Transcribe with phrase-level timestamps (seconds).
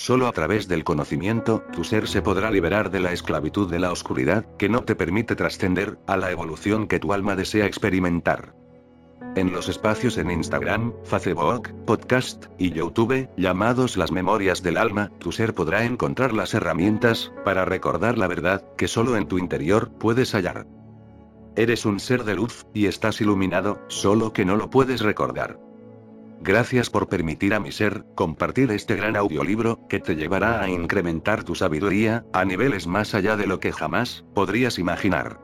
[0.00, 3.92] Solo a través del conocimiento, tu ser se podrá liberar de la esclavitud de la
[3.92, 8.54] oscuridad, que no te permite trascender, a la evolución que tu alma desea experimentar.
[9.36, 15.32] En los espacios en Instagram, Facebook, Podcast y YouTube, llamados las memorias del alma, tu
[15.32, 20.32] ser podrá encontrar las herramientas, para recordar la verdad, que solo en tu interior puedes
[20.32, 20.66] hallar.
[21.56, 25.58] Eres un ser de luz, y estás iluminado, solo que no lo puedes recordar.
[26.42, 31.44] Gracias por permitir a mi ser compartir este gran audiolibro, que te llevará a incrementar
[31.44, 35.38] tu sabiduría, a niveles más allá de lo que jamás podrías imaginar.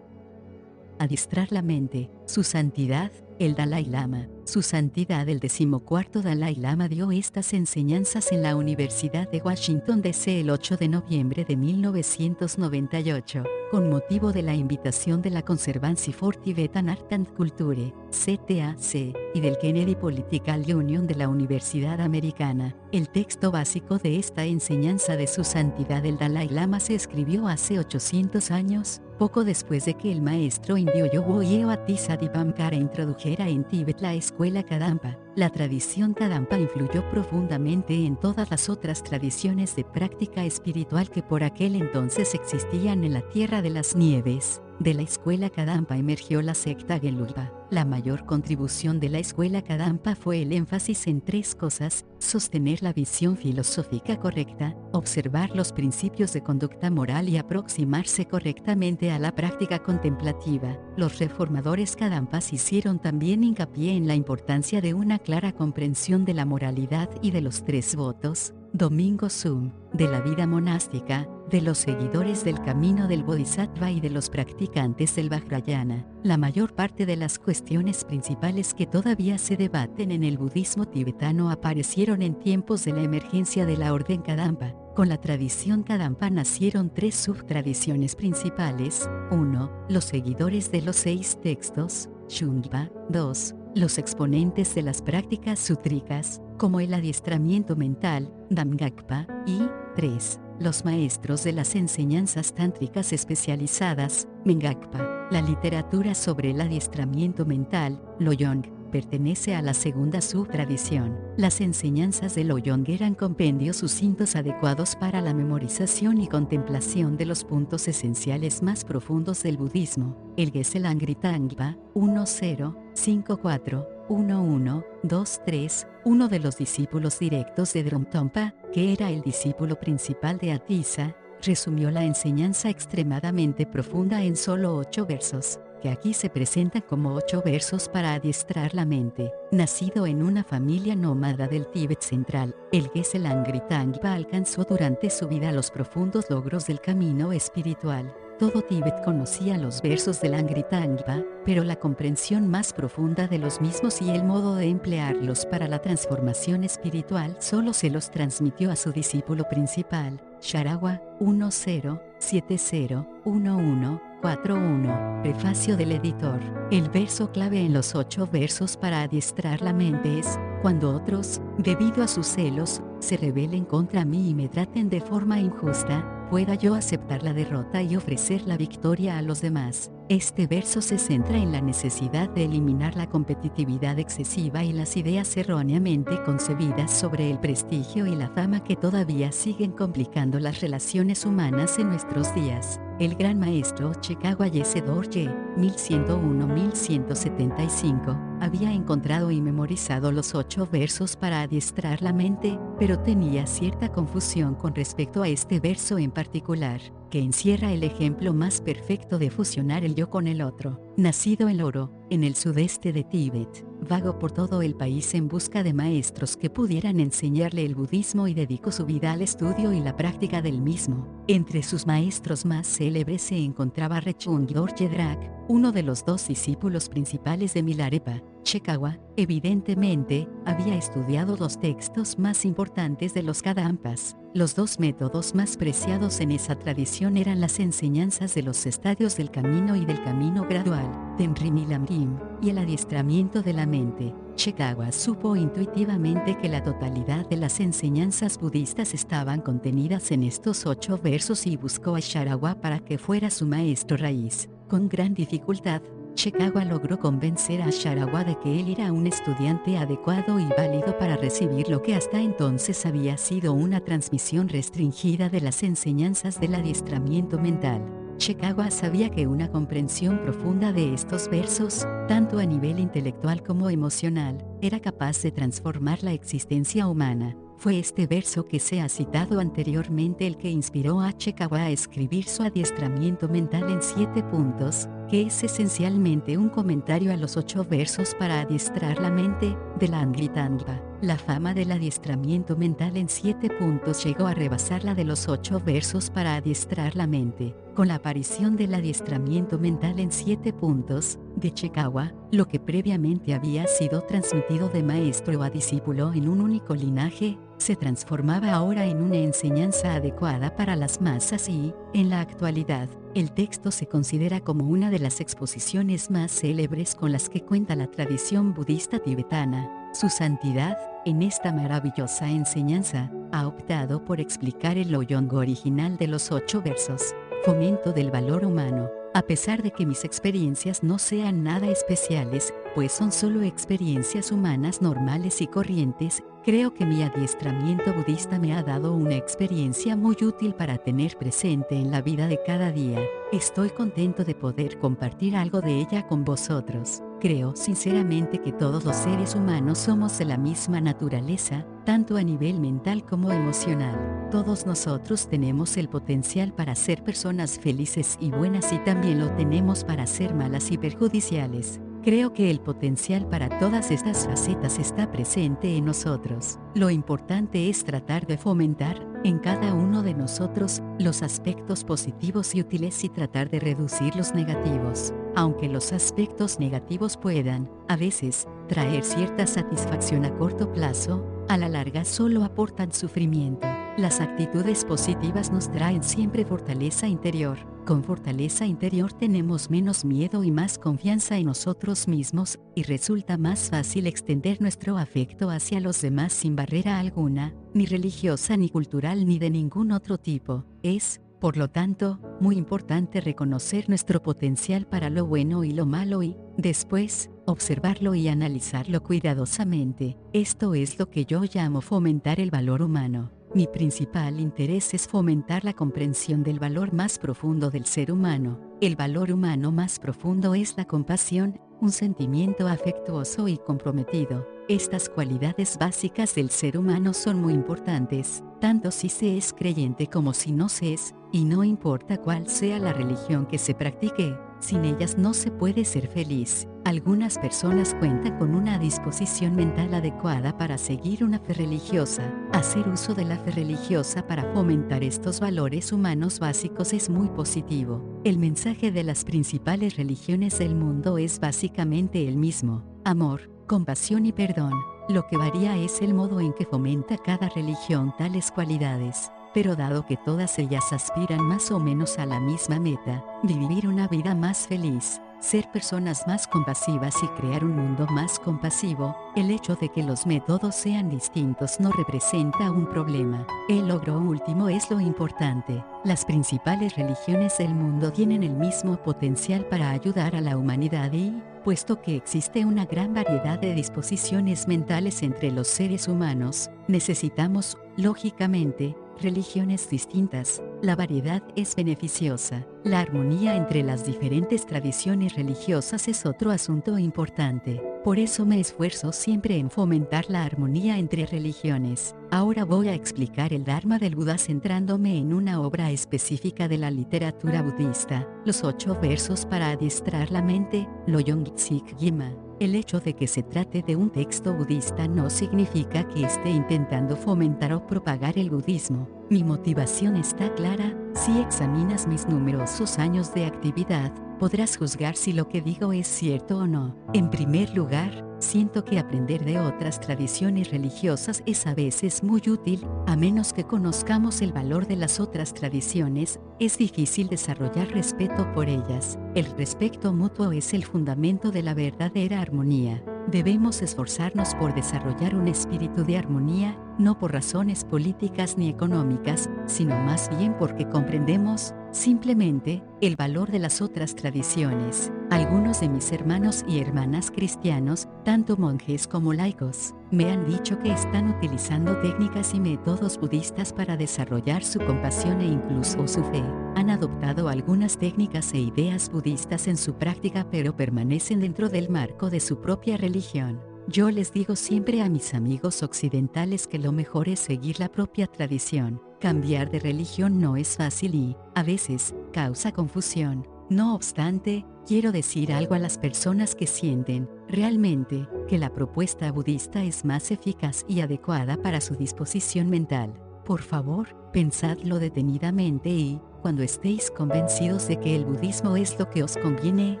[0.98, 7.12] Adiestrar la mente, su santidad, el Dalai Lama, su santidad el decimocuarto Dalai Lama dio
[7.12, 13.88] estas enseñanzas en la Universidad de Washington DC el 8 de noviembre de 1998, con
[13.88, 19.56] motivo de la invitación de la Conservancy for Tibetan Art and Culture, CTAC, y del
[19.58, 22.74] Kennedy Political Union de la Universidad Americana.
[22.90, 27.78] El texto básico de esta enseñanza de su santidad el Dalai Lama se escribió hace
[27.78, 34.14] 800 años, poco después de que el maestro indio Yowoyeo Atisatipamkara introdujera en Tíbet la
[34.14, 34.31] escuela
[34.66, 41.22] Kadampa, la tradición Kadampa influyó profundamente en todas las otras tradiciones de práctica espiritual que
[41.22, 44.60] por aquel entonces existían en la Tierra de las Nieves.
[44.82, 47.52] De la escuela Kadampa emergió la secta Gelugpa.
[47.70, 52.92] La mayor contribución de la escuela Kadampa fue el énfasis en tres cosas, sostener la
[52.92, 59.78] visión filosófica correcta, observar los principios de conducta moral y aproximarse correctamente a la práctica
[59.78, 60.76] contemplativa.
[60.96, 66.44] Los reformadores Kadampas hicieron también hincapié en la importancia de una clara comprensión de la
[66.44, 72.42] moralidad y de los tres votos, Domingo Sum, de la vida monástica, de los seguidores
[72.42, 76.06] del camino del Bodhisattva y de los practicantes del Vajrayana.
[76.22, 81.50] La mayor parte de las cuestiones principales que todavía se debaten en el budismo tibetano
[81.50, 84.74] aparecieron en tiempos de la emergencia de la orden Kadampa.
[84.96, 89.06] Con la tradición Kadampa nacieron tres subtradiciones principales.
[89.30, 89.86] 1.
[89.90, 92.90] Los seguidores de los seis textos, Shungpa.
[93.10, 93.54] 2.
[93.74, 99.62] Los exponentes de las prácticas sútricas, como el adiestramiento mental, Damgakpa, y
[99.96, 100.40] 3.
[100.60, 105.26] Los maestros de las enseñanzas tántricas especializadas, Mengakpa.
[105.30, 111.18] La literatura sobre el adiestramiento mental, Loyong, pertenece a la segunda subtradición.
[111.36, 117.42] Las enseñanzas de Loyong eran compendios sucintos adecuados para la memorización y contemplación de los
[117.42, 120.32] puntos esenciales más profundos del budismo.
[120.36, 129.22] El Geshe Langritangpa, 1054, 1123, uno de los discípulos directos de Dromtompa, que era el
[129.22, 136.14] discípulo principal de Atisa, resumió la enseñanza extremadamente profunda en solo ocho versos que aquí
[136.14, 139.32] se presentan como ocho versos para adiestrar la mente.
[139.50, 145.50] Nacido en una familia nómada del Tíbet central, el Geshe Langritangpa alcanzó durante su vida
[145.50, 148.14] los profundos logros del camino espiritual.
[148.38, 154.00] Todo Tíbet conocía los versos del Langritangpa, pero la comprensión más profunda de los mismos
[154.00, 158.92] y el modo de emplearlos para la transformación espiritual solo se los transmitió a su
[158.92, 165.22] discípulo principal, Sharawa 107011 4.1.
[165.22, 166.40] Prefacio del editor.
[166.70, 172.04] El verso clave en los ocho versos para adiestrar la mente es, cuando otros, debido
[172.04, 176.74] a sus celos, se rebelen contra mí y me traten de forma injusta, pueda yo
[176.74, 179.90] aceptar la derrota y ofrecer la victoria a los demás.
[180.08, 185.36] Este verso se centra en la necesidad de eliminar la competitividad excesiva y las ideas
[185.36, 191.78] erróneamente concebidas sobre el prestigio y la fama que todavía siguen complicando las relaciones humanas
[191.78, 192.78] en nuestros días.
[193.02, 202.00] El gran maestro Chekawa Dorje, 1101-1175, había encontrado y memorizado los ocho versos para adiestrar
[202.00, 206.80] la mente, pero tenía cierta confusión con respecto a este verso en particular,
[207.10, 210.91] que encierra el ejemplo más perfecto de fusionar el yo con el otro.
[210.98, 215.62] Nacido en Oro, en el sudeste de Tíbet, vago por todo el país en busca
[215.62, 219.96] de maestros que pudieran enseñarle el budismo y dedicó su vida al estudio y la
[219.96, 221.24] práctica del mismo.
[221.28, 225.18] Entre sus maestros más célebres se encontraba Rechung Dorje Drak,
[225.48, 228.22] uno de los dos discípulos principales de Milarepa.
[228.42, 234.16] Chekawa, evidentemente, había estudiado los textos más importantes de los Kadampas.
[234.34, 239.30] Los dos métodos más preciados en esa tradición eran las enseñanzas de los estadios del
[239.30, 244.14] camino y del camino gradual, Tenrim y Lamrim, y el adiestramiento de la mente.
[244.34, 250.98] Chekawa supo intuitivamente que la totalidad de las enseñanzas budistas estaban contenidas en estos ocho
[250.98, 254.48] versos y buscó a Sharawa para que fuera su maestro raíz.
[254.68, 255.82] Con gran dificultad,
[256.14, 261.16] Chekawa logró convencer a Sharawa de que él era un estudiante adecuado y válido para
[261.16, 267.38] recibir lo que hasta entonces había sido una transmisión restringida de las enseñanzas del adiestramiento
[267.38, 267.82] mental.
[268.18, 274.38] Chekawa sabía que una comprensión profunda de estos versos, tanto a nivel intelectual como emocional,
[274.60, 277.34] era capaz de transformar la existencia humana.
[277.56, 282.24] Fue este verso que se ha citado anteriormente el que inspiró a Chekawa a escribir
[282.24, 288.14] su adiestramiento mental en siete puntos, que es esencialmente un comentario a los ocho versos
[288.18, 290.82] para adiestrar la mente, de la Anglitanga.
[291.02, 295.60] La fama del adiestramiento mental en siete puntos llegó a rebasar la de los ocho
[295.60, 297.54] versos para adiestrar la mente.
[297.74, 303.66] Con la aparición del adiestramiento mental en siete puntos, de Chekawa, lo que previamente había
[303.66, 309.16] sido transmitido de maestro a discípulo en un único linaje, se transformaba ahora en una
[309.16, 314.90] enseñanza adecuada para las masas y, en la actualidad, el texto se considera como una
[314.90, 319.90] de las exposiciones más célebres con las que cuenta la tradición budista tibetana.
[319.92, 326.32] Su santidad, en esta maravillosa enseñanza, ha optado por explicar el loyongo original de los
[326.32, 328.88] ocho versos, fomento del valor humano.
[329.14, 334.80] A pesar de que mis experiencias no sean nada especiales, pues son solo experiencias humanas
[334.80, 340.54] normales y corrientes, Creo que mi adiestramiento budista me ha dado una experiencia muy útil
[340.54, 342.98] para tener presente en la vida de cada día.
[343.30, 347.00] Estoy contento de poder compartir algo de ella con vosotros.
[347.20, 352.58] Creo sinceramente que todos los seres humanos somos de la misma naturaleza, tanto a nivel
[352.58, 354.28] mental como emocional.
[354.32, 359.84] Todos nosotros tenemos el potencial para ser personas felices y buenas y también lo tenemos
[359.84, 361.80] para ser malas y perjudiciales.
[362.02, 366.58] Creo que el potencial para todas estas facetas está presente en nosotros.
[366.74, 372.60] Lo importante es tratar de fomentar, en cada uno de nosotros, los aspectos positivos y
[372.60, 375.14] útiles y tratar de reducir los negativos.
[375.36, 381.68] Aunque los aspectos negativos puedan, a veces, traer cierta satisfacción a corto plazo, a la
[381.68, 383.66] larga solo aportan sufrimiento.
[383.98, 387.58] Las actitudes positivas nos traen siempre fortaleza interior.
[387.84, 393.68] Con fortaleza interior tenemos menos miedo y más confianza en nosotros mismos, y resulta más
[393.68, 399.38] fácil extender nuestro afecto hacia los demás sin barrera alguna, ni religiosa ni cultural ni
[399.38, 400.64] de ningún otro tipo.
[400.82, 406.22] Es, por lo tanto, muy importante reconocer nuestro potencial para lo bueno y lo malo
[406.22, 410.16] y, después, observarlo y analizarlo cuidadosamente.
[410.32, 413.30] Esto es lo que yo llamo fomentar el valor humano.
[413.54, 418.58] Mi principal interés es fomentar la comprensión del valor más profundo del ser humano.
[418.80, 424.46] El valor humano más profundo es la compasión, un sentimiento afectuoso y comprometido.
[424.68, 430.32] Estas cualidades básicas del ser humano son muy importantes, tanto si se es creyente como
[430.32, 434.84] si no se es, y no importa cuál sea la religión que se practique, sin
[434.84, 436.68] ellas no se puede ser feliz.
[436.84, 442.32] Algunas personas cuentan con una disposición mental adecuada para seguir una fe religiosa.
[442.52, 448.20] Hacer uso de la fe religiosa para fomentar estos valores humanos básicos es muy positivo.
[448.22, 452.84] El mensaje de las principales religiones del mundo es básicamente el mismo.
[453.04, 454.74] Amor, compasión y perdón.
[455.08, 460.06] Lo que varía es el modo en que fomenta cada religión tales cualidades pero dado
[460.06, 464.66] que todas ellas aspiran más o menos a la misma meta, vivir una vida más
[464.66, 470.02] feliz, ser personas más compasivas y crear un mundo más compasivo, el hecho de que
[470.02, 473.46] los métodos sean distintos no representa un problema.
[473.68, 475.84] El logro último es lo importante.
[476.04, 481.42] Las principales religiones del mundo tienen el mismo potencial para ayudar a la humanidad y,
[481.64, 488.96] puesto que existe una gran variedad de disposiciones mentales entre los seres humanos, necesitamos, lógicamente,
[489.22, 492.66] religiones distintas, la variedad es beneficiosa.
[492.84, 497.80] La armonía entre las diferentes tradiciones religiosas es otro asunto importante.
[498.04, 502.16] Por eso me esfuerzo siempre en fomentar la armonía entre religiones.
[502.30, 506.90] Ahora voy a explicar el Dharma del Buda centrándome en una obra específica de la
[506.90, 512.32] literatura budista, los ocho versos para adiestrar la mente, Loyong-Tsik Yima.
[512.62, 517.16] El hecho de que se trate de un texto budista no significa que esté intentando
[517.16, 519.08] fomentar o propagar el budismo.
[519.32, 525.48] Mi motivación está clara, si examinas mis numerosos años de actividad, podrás juzgar si lo
[525.48, 526.94] que digo es cierto o no.
[527.14, 532.86] En primer lugar, siento que aprender de otras tradiciones religiosas es a veces muy útil,
[533.06, 538.68] a menos que conozcamos el valor de las otras tradiciones, es difícil desarrollar respeto por
[538.68, 539.18] ellas.
[539.34, 543.02] El respeto mutuo es el fundamento de la verdadera armonía.
[543.28, 549.96] Debemos esforzarnos por desarrollar un espíritu de armonía, no por razones políticas ni económicas, sino
[549.96, 555.12] más bien porque comprendemos, simplemente, el valor de las otras tradiciones.
[555.30, 560.92] Algunos de mis hermanos y hermanas cristianos, tanto monjes como laicos, me han dicho que
[560.92, 566.42] están utilizando técnicas y métodos budistas para desarrollar su compasión e incluso su fe.
[566.74, 572.30] Han adoptado algunas técnicas e ideas budistas en su práctica pero permanecen dentro del marco
[572.30, 573.60] de su propia religión.
[573.88, 578.26] Yo les digo siempre a mis amigos occidentales que lo mejor es seguir la propia
[578.26, 579.00] tradición.
[579.22, 583.46] Cambiar de religión no es fácil y, a veces, causa confusión.
[583.70, 589.84] No obstante, quiero decir algo a las personas que sienten, realmente, que la propuesta budista
[589.84, 593.14] es más eficaz y adecuada para su disposición mental.
[593.44, 599.22] Por favor, pensadlo detenidamente y, cuando estéis convencidos de que el budismo es lo que
[599.22, 600.00] os conviene,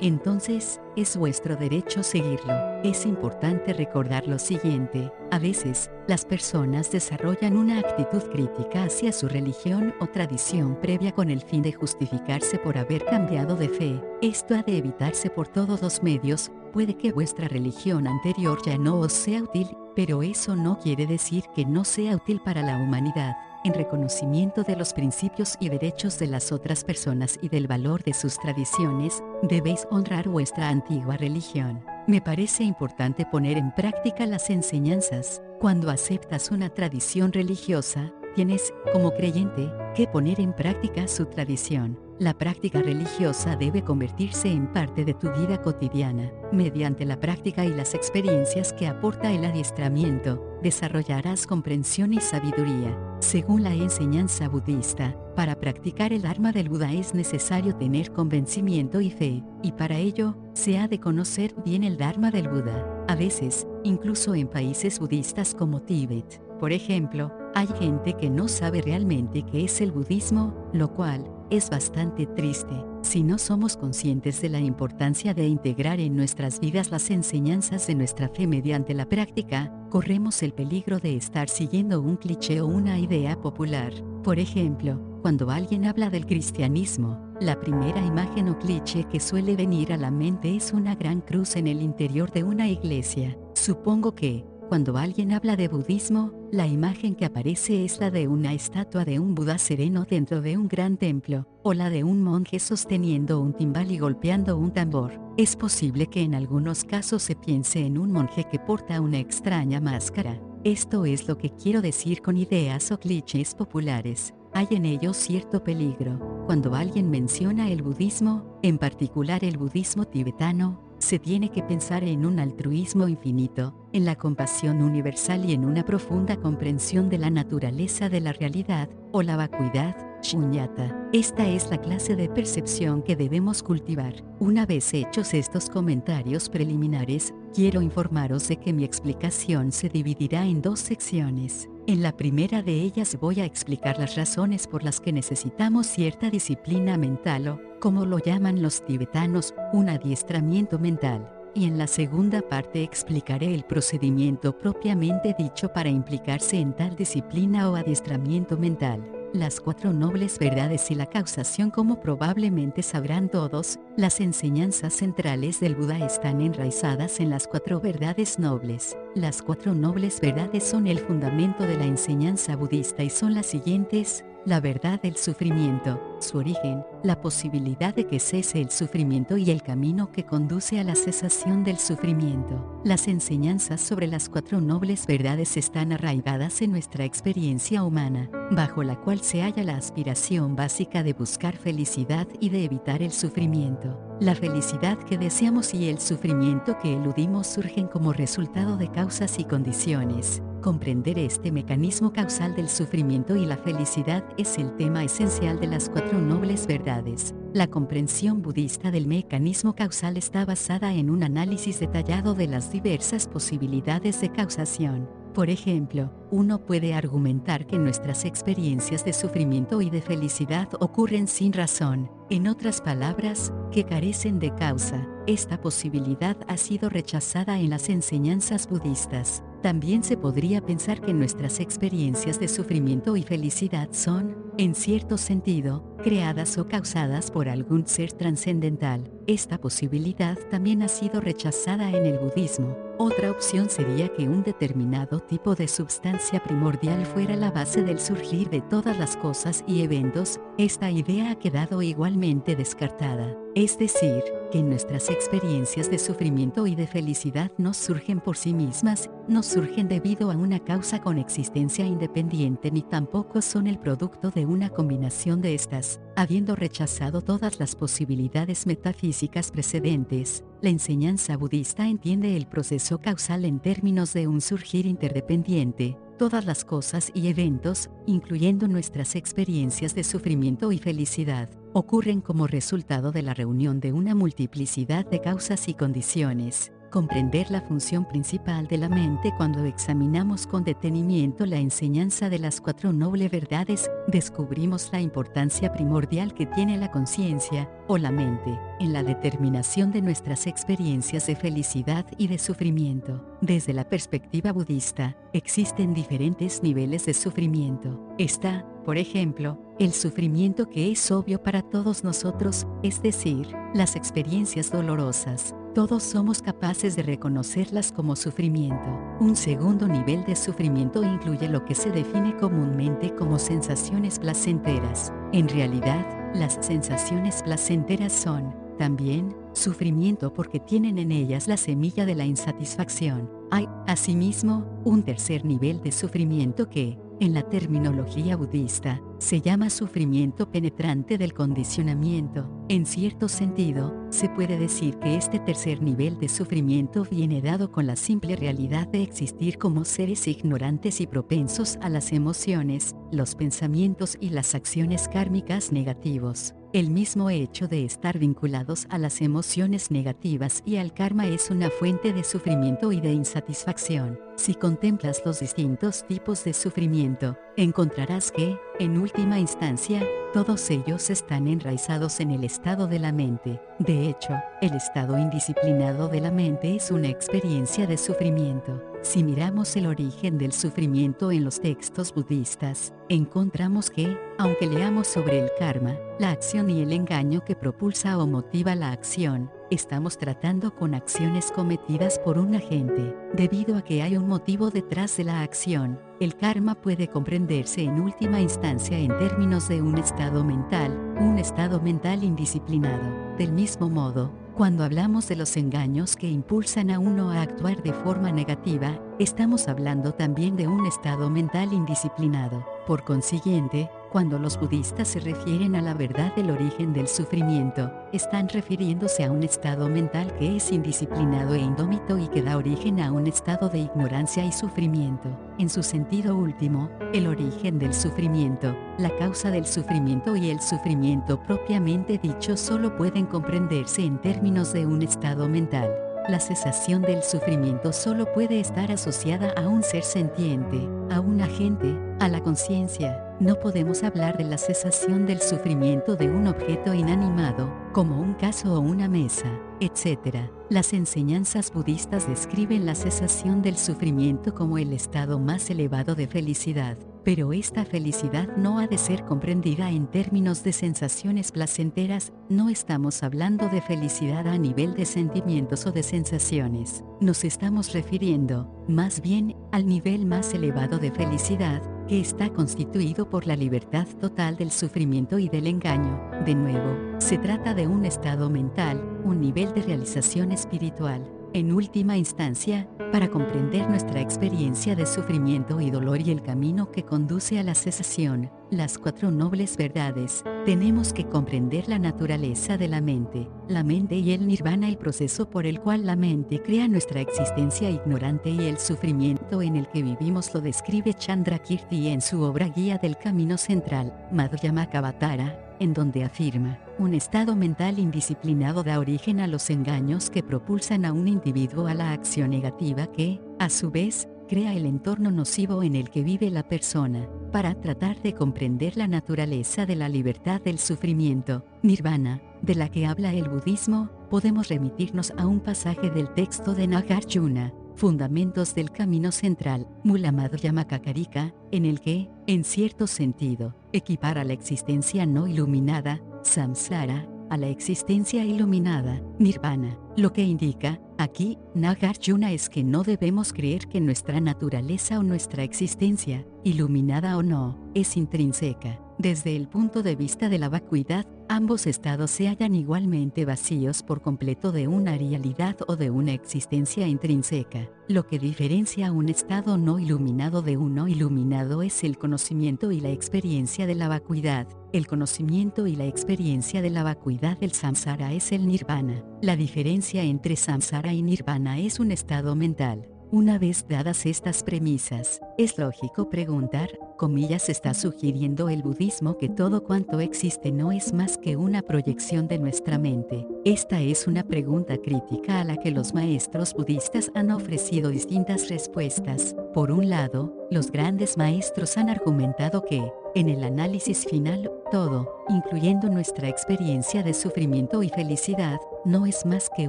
[0.00, 2.54] entonces, es vuestro derecho seguirlo.
[2.84, 9.28] Es importante recordar lo siguiente, a veces, las personas desarrollan una actitud crítica hacia su
[9.28, 14.00] religión o tradición previa con el fin de justificarse por haber cambiado de fe.
[14.22, 19.00] Esto ha de evitarse por todos los medios, puede que vuestra religión anterior ya no
[19.00, 23.34] os sea útil, pero eso no quiere decir que no sea útil para la humanidad
[23.64, 28.14] en reconocimiento de los principios y derechos de las otras personas y del valor de
[28.14, 31.84] sus tradiciones, debéis honrar vuestra antigua religión.
[32.06, 35.40] Me parece importante poner en práctica las enseñanzas.
[35.60, 41.98] Cuando aceptas una tradición religiosa, tienes, como creyente, que poner en práctica su tradición.
[42.18, 46.30] La práctica religiosa debe convertirse en parte de tu vida cotidiana.
[46.52, 52.96] Mediante la práctica y las experiencias que aporta el adiestramiento, desarrollarás comprensión y sabiduría.
[53.18, 59.10] Según la enseñanza budista, para practicar el Dharma del Buda es necesario tener convencimiento y
[59.10, 63.04] fe, y para ello, se ha de conocer bien el Dharma del Buda.
[63.08, 68.82] A veces, incluso en países budistas como Tíbet, por ejemplo, hay gente que no sabe
[68.82, 72.74] realmente qué es el budismo, lo cual, es bastante triste.
[73.02, 77.94] Si no somos conscientes de la importancia de integrar en nuestras vidas las enseñanzas de
[77.94, 82.98] nuestra fe mediante la práctica, corremos el peligro de estar siguiendo un cliché o una
[82.98, 83.92] idea popular.
[84.22, 89.92] Por ejemplo, cuando alguien habla del cristianismo, la primera imagen o cliché que suele venir
[89.92, 93.36] a la mente es una gran cruz en el interior de una iglesia.
[93.54, 98.54] Supongo que, cuando alguien habla de budismo, la imagen que aparece es la de una
[98.54, 102.58] estatua de un Buda sereno dentro de un gran templo, o la de un monje
[102.58, 105.20] sosteniendo un timbal y golpeando un tambor.
[105.36, 109.78] Es posible que en algunos casos se piense en un monje que porta una extraña
[109.78, 110.40] máscara.
[110.64, 114.32] Esto es lo que quiero decir con ideas o clichés populares.
[114.54, 116.44] Hay en ellos cierto peligro.
[116.46, 122.24] Cuando alguien menciona el budismo, en particular el budismo tibetano, se tiene que pensar en
[122.24, 128.08] un altruismo infinito, en la compasión universal y en una profunda comprensión de la naturaleza
[128.08, 131.08] de la realidad, o la vacuidad, shunyata.
[131.12, 134.14] Esta es la clase de percepción que debemos cultivar.
[134.38, 140.62] Una vez hechos estos comentarios preliminares, quiero informaros de que mi explicación se dividirá en
[140.62, 141.68] dos secciones.
[141.86, 146.30] En la primera de ellas voy a explicar las razones por las que necesitamos cierta
[146.30, 151.28] disciplina mental o, como lo llaman los tibetanos, un adiestramiento mental.
[151.54, 157.68] Y en la segunda parte explicaré el procedimiento propiamente dicho para implicarse en tal disciplina
[157.68, 159.21] o adiestramiento mental.
[159.32, 165.74] Las cuatro nobles verdades y la causación como probablemente sabrán todos, las enseñanzas centrales del
[165.74, 168.94] Buda están enraizadas en las cuatro verdades nobles.
[169.14, 174.22] Las cuatro nobles verdades son el fundamento de la enseñanza budista y son las siguientes,
[174.44, 179.62] la verdad del sufrimiento, su origen, la posibilidad de que cese el sufrimiento y el
[179.62, 182.80] camino que conduce a la cesación del sufrimiento.
[182.84, 188.96] Las enseñanzas sobre las cuatro nobles verdades están arraigadas en nuestra experiencia humana, bajo la
[188.96, 193.98] cual se halla la aspiración básica de buscar felicidad y de evitar el sufrimiento.
[194.20, 199.44] La felicidad que deseamos y el sufrimiento que eludimos surgen como resultado de causas y
[199.44, 200.42] condiciones.
[200.62, 205.88] Comprender este mecanismo causal del sufrimiento y la felicidad es el tema esencial de las
[205.88, 207.34] cuatro nobles verdades.
[207.54, 213.26] La comprensión budista del mecanismo causal está basada en un análisis detallado de las diversas
[213.26, 215.08] posibilidades de causación.
[215.34, 221.52] Por ejemplo, uno puede argumentar que nuestras experiencias de sufrimiento y de felicidad ocurren sin
[221.52, 225.06] razón, en otras palabras, que carecen de causa.
[225.26, 229.44] Esta posibilidad ha sido rechazada en las enseñanzas budistas.
[229.62, 235.96] También se podría pensar que nuestras experiencias de sufrimiento y felicidad son, en cierto sentido,
[236.02, 239.08] creadas o causadas por algún ser trascendental.
[239.28, 242.76] Esta posibilidad también ha sido rechazada en el budismo.
[242.98, 248.48] Otra opción sería que un determinado tipo de sustancia primordial fuera la base del surgir
[248.48, 253.36] de todas las cosas y eventos, esta idea ha quedado igualmente descartada.
[253.54, 259.10] Es decir, que nuestras experiencias de sufrimiento y de felicidad no surgen por sí mismas,
[259.28, 264.46] no surgen debido a una causa con existencia independiente ni tampoco son el producto de
[264.46, 266.00] una combinación de estas.
[266.16, 273.60] Habiendo rechazado todas las posibilidades metafísicas precedentes, la enseñanza budista entiende el proceso causal en
[273.60, 280.70] términos de un surgir interdependiente, Todas las cosas y eventos, incluyendo nuestras experiencias de sufrimiento
[280.70, 286.72] y felicidad, ocurren como resultado de la reunión de una multiplicidad de causas y condiciones
[286.92, 292.60] comprender la función principal de la mente cuando examinamos con detenimiento la enseñanza de las
[292.60, 298.92] cuatro nobles verdades, descubrimos la importancia primordial que tiene la conciencia, o la mente, en
[298.92, 303.24] la determinación de nuestras experiencias de felicidad y de sufrimiento.
[303.40, 308.14] Desde la perspectiva budista, existen diferentes niveles de sufrimiento.
[308.18, 314.70] Está, por ejemplo, el sufrimiento que es obvio para todos nosotros, es decir, las experiencias
[314.70, 318.86] dolorosas, todos somos capaces de reconocerlas como sufrimiento.
[319.20, 325.12] Un segundo nivel de sufrimiento incluye lo que se define comúnmente como sensaciones placenteras.
[325.32, 332.14] En realidad, las sensaciones placenteras son, también, sufrimiento porque tienen en ellas la semilla de
[332.14, 333.30] la insatisfacción.
[333.50, 340.50] Hay, asimismo, un tercer nivel de sufrimiento que, en la terminología budista, se llama sufrimiento
[340.50, 342.50] penetrante del condicionamiento.
[342.68, 347.86] En cierto sentido, se puede decir que este tercer nivel de sufrimiento viene dado con
[347.86, 354.16] la simple realidad de existir como seres ignorantes y propensos a las emociones, los pensamientos
[354.20, 356.54] y las acciones kármicas negativos.
[356.72, 361.68] El mismo hecho de estar vinculados a las emociones negativas y al karma es una
[361.68, 364.18] fuente de sufrimiento y de insatisfacción.
[364.36, 370.02] Si contemplas los distintos tipos de sufrimiento, encontrarás que, en última instancia,
[370.32, 373.60] todos ellos están enraizados en el estado de la mente.
[373.78, 378.91] De hecho, el estado indisciplinado de la mente es una experiencia de sufrimiento.
[379.02, 385.40] Si miramos el origen del sufrimiento en los textos budistas, encontramos que, aunque leamos sobre
[385.40, 390.72] el karma, la acción y el engaño que propulsa o motiva la acción, estamos tratando
[390.72, 393.12] con acciones cometidas por un agente.
[393.34, 398.00] Debido a que hay un motivo detrás de la acción, el karma puede comprenderse en
[398.00, 403.36] última instancia en términos de un estado mental, un estado mental indisciplinado.
[403.36, 407.92] Del mismo modo, cuando hablamos de los engaños que impulsan a uno a actuar de
[407.92, 412.64] forma negativa, estamos hablando también de un estado mental indisciplinado.
[412.86, 418.46] Por consiguiente, cuando los budistas se refieren a la verdad del origen del sufrimiento, están
[418.50, 423.10] refiriéndose a un estado mental que es indisciplinado e indómito y que da origen a
[423.10, 425.30] un estado de ignorancia y sufrimiento.
[425.58, 431.42] En su sentido último, el origen del sufrimiento, la causa del sufrimiento y el sufrimiento
[431.42, 435.90] propiamente dicho solo pueden comprenderse en términos de un estado mental.
[436.28, 440.78] La cesación del sufrimiento solo puede estar asociada a un ser sentiente,
[441.10, 446.30] a un agente, a la conciencia, no podemos hablar de la cesación del sufrimiento de
[446.30, 450.36] un objeto inanimado, como un caso o una mesa, etc.
[450.70, 456.96] Las enseñanzas budistas describen la cesación del sufrimiento como el estado más elevado de felicidad,
[457.24, 463.24] pero esta felicidad no ha de ser comprendida en términos de sensaciones placenteras, no estamos
[463.24, 469.56] hablando de felicidad a nivel de sentimientos o de sensaciones, nos estamos refiriendo, más bien,
[469.72, 475.38] al nivel más elevado de felicidad, que está constituido por la libertad total del sufrimiento
[475.38, 476.20] y del engaño.
[476.44, 481.26] De nuevo, se trata de un estado mental, un nivel de realización espiritual.
[481.54, 487.02] En última instancia, para comprender nuestra experiencia de sufrimiento y dolor y el camino que
[487.02, 493.02] conduce a la cesación, las cuatro nobles verdades, tenemos que comprender la naturaleza de la
[493.02, 497.20] mente, la mente y el nirvana, el proceso por el cual la mente crea nuestra
[497.20, 502.68] existencia ignorante y el sufrimiento en el que vivimos lo describe Chandrakirti en su obra
[502.68, 509.46] Guía del Camino Central, Madhyamakavatara, en donde afirma, un estado mental indisciplinado da origen a
[509.48, 514.28] los engaños que propulsan a un individuo a la acción negativa que, a su vez,
[514.52, 517.26] crea el entorno nocivo en el que vive la persona.
[517.52, 523.06] Para tratar de comprender la naturaleza de la libertad del sufrimiento, nirvana, de la que
[523.06, 529.32] habla el budismo, podemos remitirnos a un pasaje del texto de Nagarjuna, Fundamentos del Camino
[529.32, 537.26] Central, Mulamadhyama Kakarika, en el que, en cierto sentido, equipara la existencia no iluminada, samsara,
[537.52, 539.98] a la existencia iluminada, nirvana.
[540.16, 545.62] Lo que indica, aquí, Nagarjuna es que no debemos creer que nuestra naturaleza o nuestra
[545.62, 548.98] existencia, iluminada o no, es intrínseca.
[549.18, 554.22] Desde el punto de vista de la vacuidad, ambos estados se hallan igualmente vacíos por
[554.22, 557.88] completo de una realidad o de una existencia intrínseca.
[558.08, 563.10] Lo que diferencia un estado no iluminado de uno iluminado es el conocimiento y la
[563.10, 564.66] experiencia de la vacuidad.
[564.92, 569.22] El conocimiento y la experiencia de la vacuidad del samsara es el nirvana.
[569.40, 573.11] La diferencia entre samsara y nirvana es un estado mental.
[573.32, 579.84] Una vez dadas estas premisas, es lógico preguntar, comillas está sugiriendo el budismo que todo
[579.84, 583.48] cuanto existe no es más que una proyección de nuestra mente.
[583.64, 589.56] Esta es una pregunta crítica a la que los maestros budistas han ofrecido distintas respuestas.
[589.72, 596.08] Por un lado, los grandes maestros han argumentado que, en el análisis final, todo, incluyendo
[596.08, 599.88] nuestra experiencia de sufrimiento y felicidad, no es más que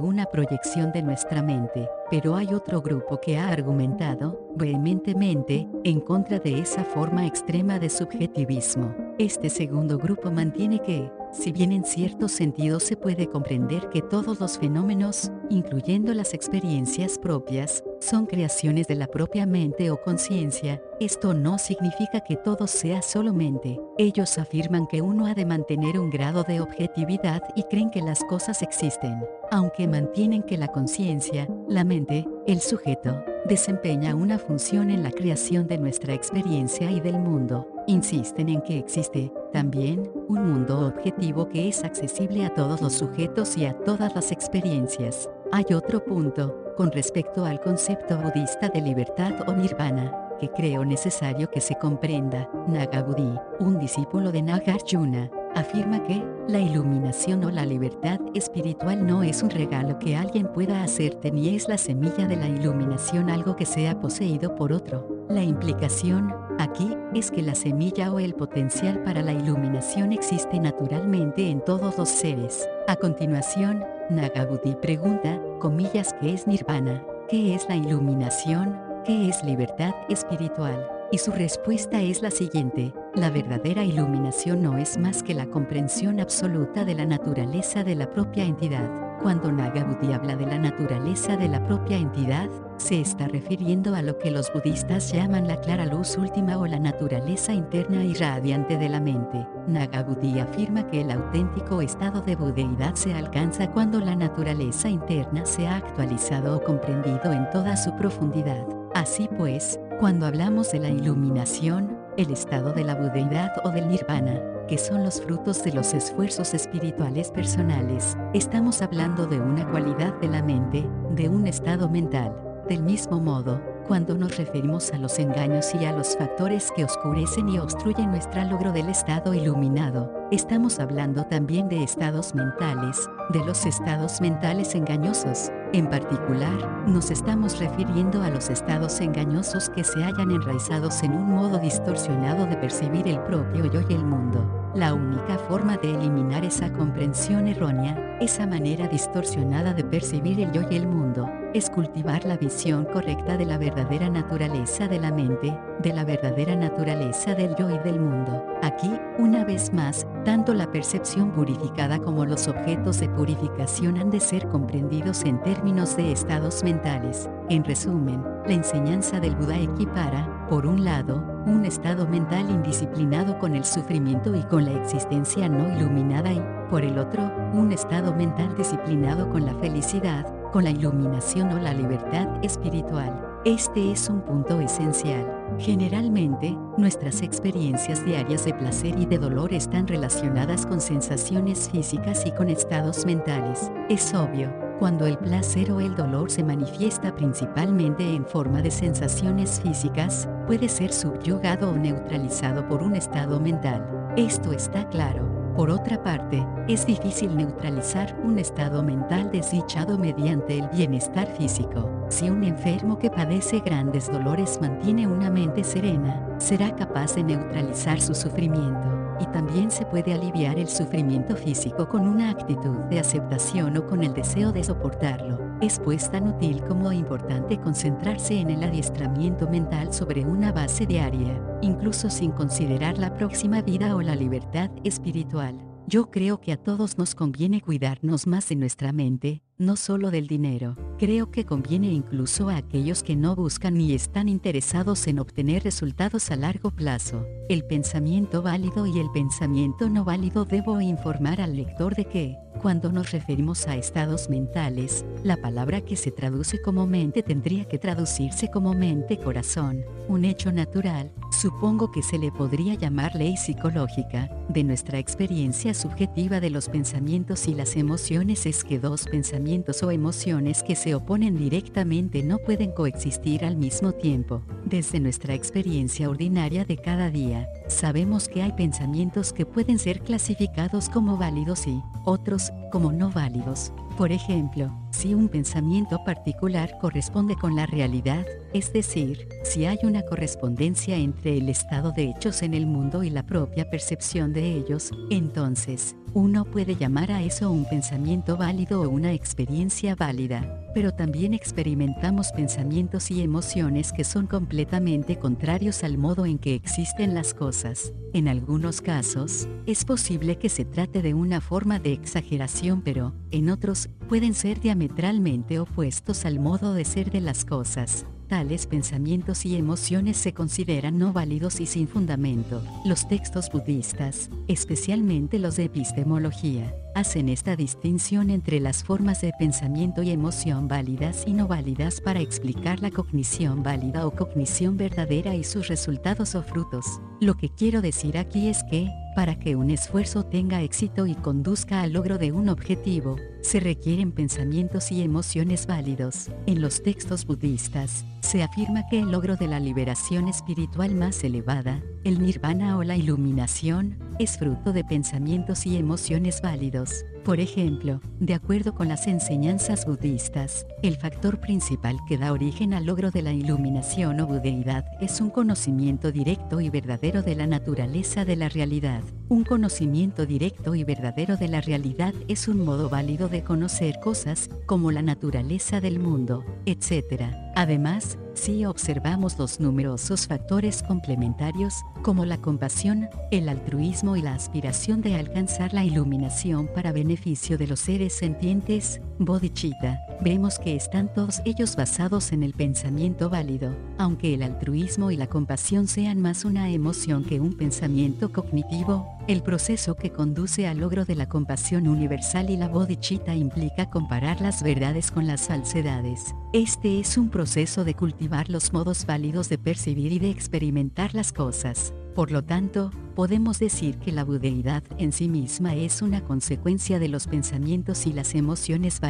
[0.00, 6.38] una proyección de nuestra mente, pero hay otro grupo que ha argumentado, vehementemente, en contra
[6.38, 8.94] de esa forma extrema de subjetivismo.
[9.18, 14.38] Este segundo grupo mantiene que, si bien en cierto sentido se puede comprender que todos
[14.38, 21.34] los fenómenos, incluyendo las experiencias propias, son creaciones de la propia mente o conciencia, esto
[21.34, 23.80] no significa que todo sea solo mente.
[23.98, 28.22] Ellos afirman que uno ha de mantener un grado de objetividad y creen que las
[28.24, 35.02] cosas existen, aunque mantienen que la conciencia, la mente, el sujeto, desempeña una función en
[35.02, 37.68] la creación de nuestra experiencia y del mundo.
[37.86, 43.56] Insisten en que existe, también, un mundo objetivo que es accesible a todos los sujetos
[43.56, 45.30] y a todas las experiencias.
[45.52, 51.48] Hay otro punto, con respecto al concepto budista de libertad o nirvana, que creo necesario
[51.48, 52.50] que se comprenda.
[52.66, 59.42] Nagabudi, un discípulo de Nagarjuna, afirma que la iluminación o la libertad espiritual no es
[59.42, 63.64] un regalo que alguien pueda hacerte ni es la semilla de la iluminación algo que
[63.64, 65.08] sea poseído por otro.
[65.28, 71.48] La implicación, aquí, es que la semilla o el potencial para la iluminación existe naturalmente
[71.48, 72.68] en todos los seres.
[72.88, 77.02] A continuación, Nagabudi pregunta, comillas, ¿qué es nirvana?
[77.28, 78.78] ¿Qué es la iluminación?
[79.06, 80.86] ¿Qué es libertad espiritual?
[81.10, 86.18] Y su respuesta es la siguiente, la verdadera iluminación no es más que la comprensión
[86.18, 88.90] absoluta de la naturaleza de la propia entidad.
[89.22, 94.18] Cuando Nagabudi habla de la naturaleza de la propia entidad, se está refiriendo a lo
[94.18, 98.88] que los budistas llaman la clara luz última o la naturaleza interna y radiante de
[98.88, 99.46] la mente.
[99.68, 105.68] Nagabudi afirma que el auténtico estado de budeidad se alcanza cuando la naturaleza interna se
[105.68, 108.66] ha actualizado o comprendido en toda su profundidad.
[108.94, 114.40] Así pues, cuando hablamos de la iluminación, el estado de la budeidad o del nirvana,
[114.68, 120.28] que son los frutos de los esfuerzos espirituales personales, estamos hablando de una cualidad de
[120.28, 122.34] la mente, de un estado mental.
[122.68, 127.48] Del mismo modo, cuando nos referimos a los engaños y a los factores que oscurecen
[127.50, 133.66] y obstruyen nuestro logro del estado iluminado, estamos hablando también de estados mentales, de los
[133.66, 135.50] estados mentales engañosos.
[135.74, 141.30] En particular, nos estamos refiriendo a los estados engañosos que se hallan enraizados en un
[141.30, 144.70] modo distorsionado de percibir el propio yo y el mundo.
[144.76, 150.62] La única forma de eliminar esa comprensión errónea, esa manera distorsionada de percibir el yo
[150.70, 155.58] y el mundo, es cultivar la visión correcta de la verdadera naturaleza de la mente,
[155.84, 158.42] de la verdadera naturaleza del yo y del mundo.
[158.62, 164.18] Aquí, una vez más, tanto la percepción purificada como los objetos de purificación han de
[164.18, 167.28] ser comprendidos en términos de estados mentales.
[167.50, 173.54] En resumen, la enseñanza del Buda equipara, por un lado, un estado mental indisciplinado con
[173.54, 178.56] el sufrimiento y con la existencia no iluminada y, por el otro, un estado mental
[178.56, 183.33] disciplinado con la felicidad, con la iluminación o la libertad espiritual.
[183.44, 185.30] Este es un punto esencial.
[185.58, 192.32] Generalmente, nuestras experiencias diarias de placer y de dolor están relacionadas con sensaciones físicas y
[192.32, 193.70] con estados mentales.
[193.90, 199.60] Es obvio, cuando el placer o el dolor se manifiesta principalmente en forma de sensaciones
[199.60, 203.86] físicas, puede ser subyugado o neutralizado por un estado mental.
[204.16, 205.33] Esto está claro.
[205.56, 211.88] Por otra parte, es difícil neutralizar un estado mental desdichado mediante el bienestar físico.
[212.08, 218.00] Si un enfermo que padece grandes dolores mantiene una mente serena, será capaz de neutralizar
[218.00, 223.76] su sufrimiento y también se puede aliviar el sufrimiento físico con una actitud de aceptación
[223.76, 225.53] o con el deseo de soportarlo.
[225.64, 231.42] Es pues tan útil como importante concentrarse en el adiestramiento mental sobre una base diaria,
[231.62, 235.56] incluso sin considerar la próxima vida o la libertad espiritual.
[235.86, 240.26] Yo creo que a todos nos conviene cuidarnos más de nuestra mente, no solo del
[240.26, 240.76] dinero.
[240.98, 246.30] Creo que conviene incluso a aquellos que no buscan ni están interesados en obtener resultados
[246.30, 247.26] a largo plazo.
[247.48, 252.90] El pensamiento válido y el pensamiento no válido debo informar al lector de que, cuando
[252.90, 258.50] nos referimos a estados mentales, la palabra que se traduce como mente tendría que traducirse
[258.50, 264.98] como mente-corazón, un hecho natural, supongo que se le podría llamar ley psicológica, de nuestra
[264.98, 269.43] experiencia subjetiva de los pensamientos y las emociones es que dos pensamientos
[269.82, 274.42] o emociones que se oponen directamente no pueden coexistir al mismo tiempo.
[274.64, 280.88] Desde nuestra experiencia ordinaria de cada día, sabemos que hay pensamientos que pueden ser clasificados
[280.88, 283.70] como válidos y otros como no válidos.
[283.98, 290.02] Por ejemplo, si un pensamiento particular corresponde con la realidad, es decir, si hay una
[290.02, 294.90] correspondencia entre el estado de hechos en el mundo y la propia percepción de ellos,
[295.10, 301.32] entonces, uno puede llamar a eso un pensamiento válido o una experiencia válida pero también
[301.32, 307.92] experimentamos pensamientos y emociones que son completamente contrarios al modo en que existen las cosas.
[308.12, 313.50] En algunos casos, es posible que se trate de una forma de exageración, pero, en
[313.50, 318.04] otros, pueden ser diametralmente opuestos al modo de ser de las cosas.
[318.28, 322.62] Tales pensamientos y emociones se consideran no válidos y sin fundamento.
[322.84, 330.02] Los textos budistas, especialmente los de epistemología, hacen esta distinción entre las formas de pensamiento
[330.02, 335.44] y emoción válidas y no válidas para explicar la cognición válida o cognición verdadera y
[335.44, 337.00] sus resultados o frutos.
[337.20, 341.82] Lo que quiero decir aquí es que, para que un esfuerzo tenga éxito y conduzca
[341.82, 346.30] al logro de un objetivo, se requieren pensamientos y emociones válidos.
[346.46, 351.82] En los textos budistas, se afirma que el logro de la liberación espiritual más elevada,
[352.04, 357.04] el nirvana o la iluminación, es fruto de pensamientos y emociones válidos.
[357.24, 362.84] Por ejemplo, de acuerdo con las enseñanzas budistas, el factor principal que da origen al
[362.84, 368.26] logro de la iluminación o budeidad es un conocimiento directo y verdadero de la naturaleza
[368.26, 369.02] de la realidad.
[369.30, 374.50] Un conocimiento directo y verdadero de la realidad es un modo válido de conocer cosas,
[374.66, 377.32] como la naturaleza del mundo, etc.
[377.56, 385.00] Además, si observamos los numerosos factores complementarios, como la compasión, el altruismo y la aspiración
[385.00, 391.40] de alcanzar la iluminación para beneficio de los seres sentientes, bodhicitta, vemos que están todos
[391.44, 396.70] ellos basados en el pensamiento válido, aunque el altruismo y la compasión sean más una
[396.70, 402.50] emoción que un pensamiento cognitivo, el proceso que conduce al logro de la compasión universal
[402.50, 406.34] y la bodhicitta implica comparar las verdades con las falsedades.
[406.52, 411.32] Este es un proceso de cultivar los modos válidos de percibir y de experimentar las
[411.32, 411.92] cosas.
[412.14, 417.08] Por lo tanto, podemos decir que la budeidad en sí misma es una consecuencia de
[417.08, 419.00] los pensamientos y las emociones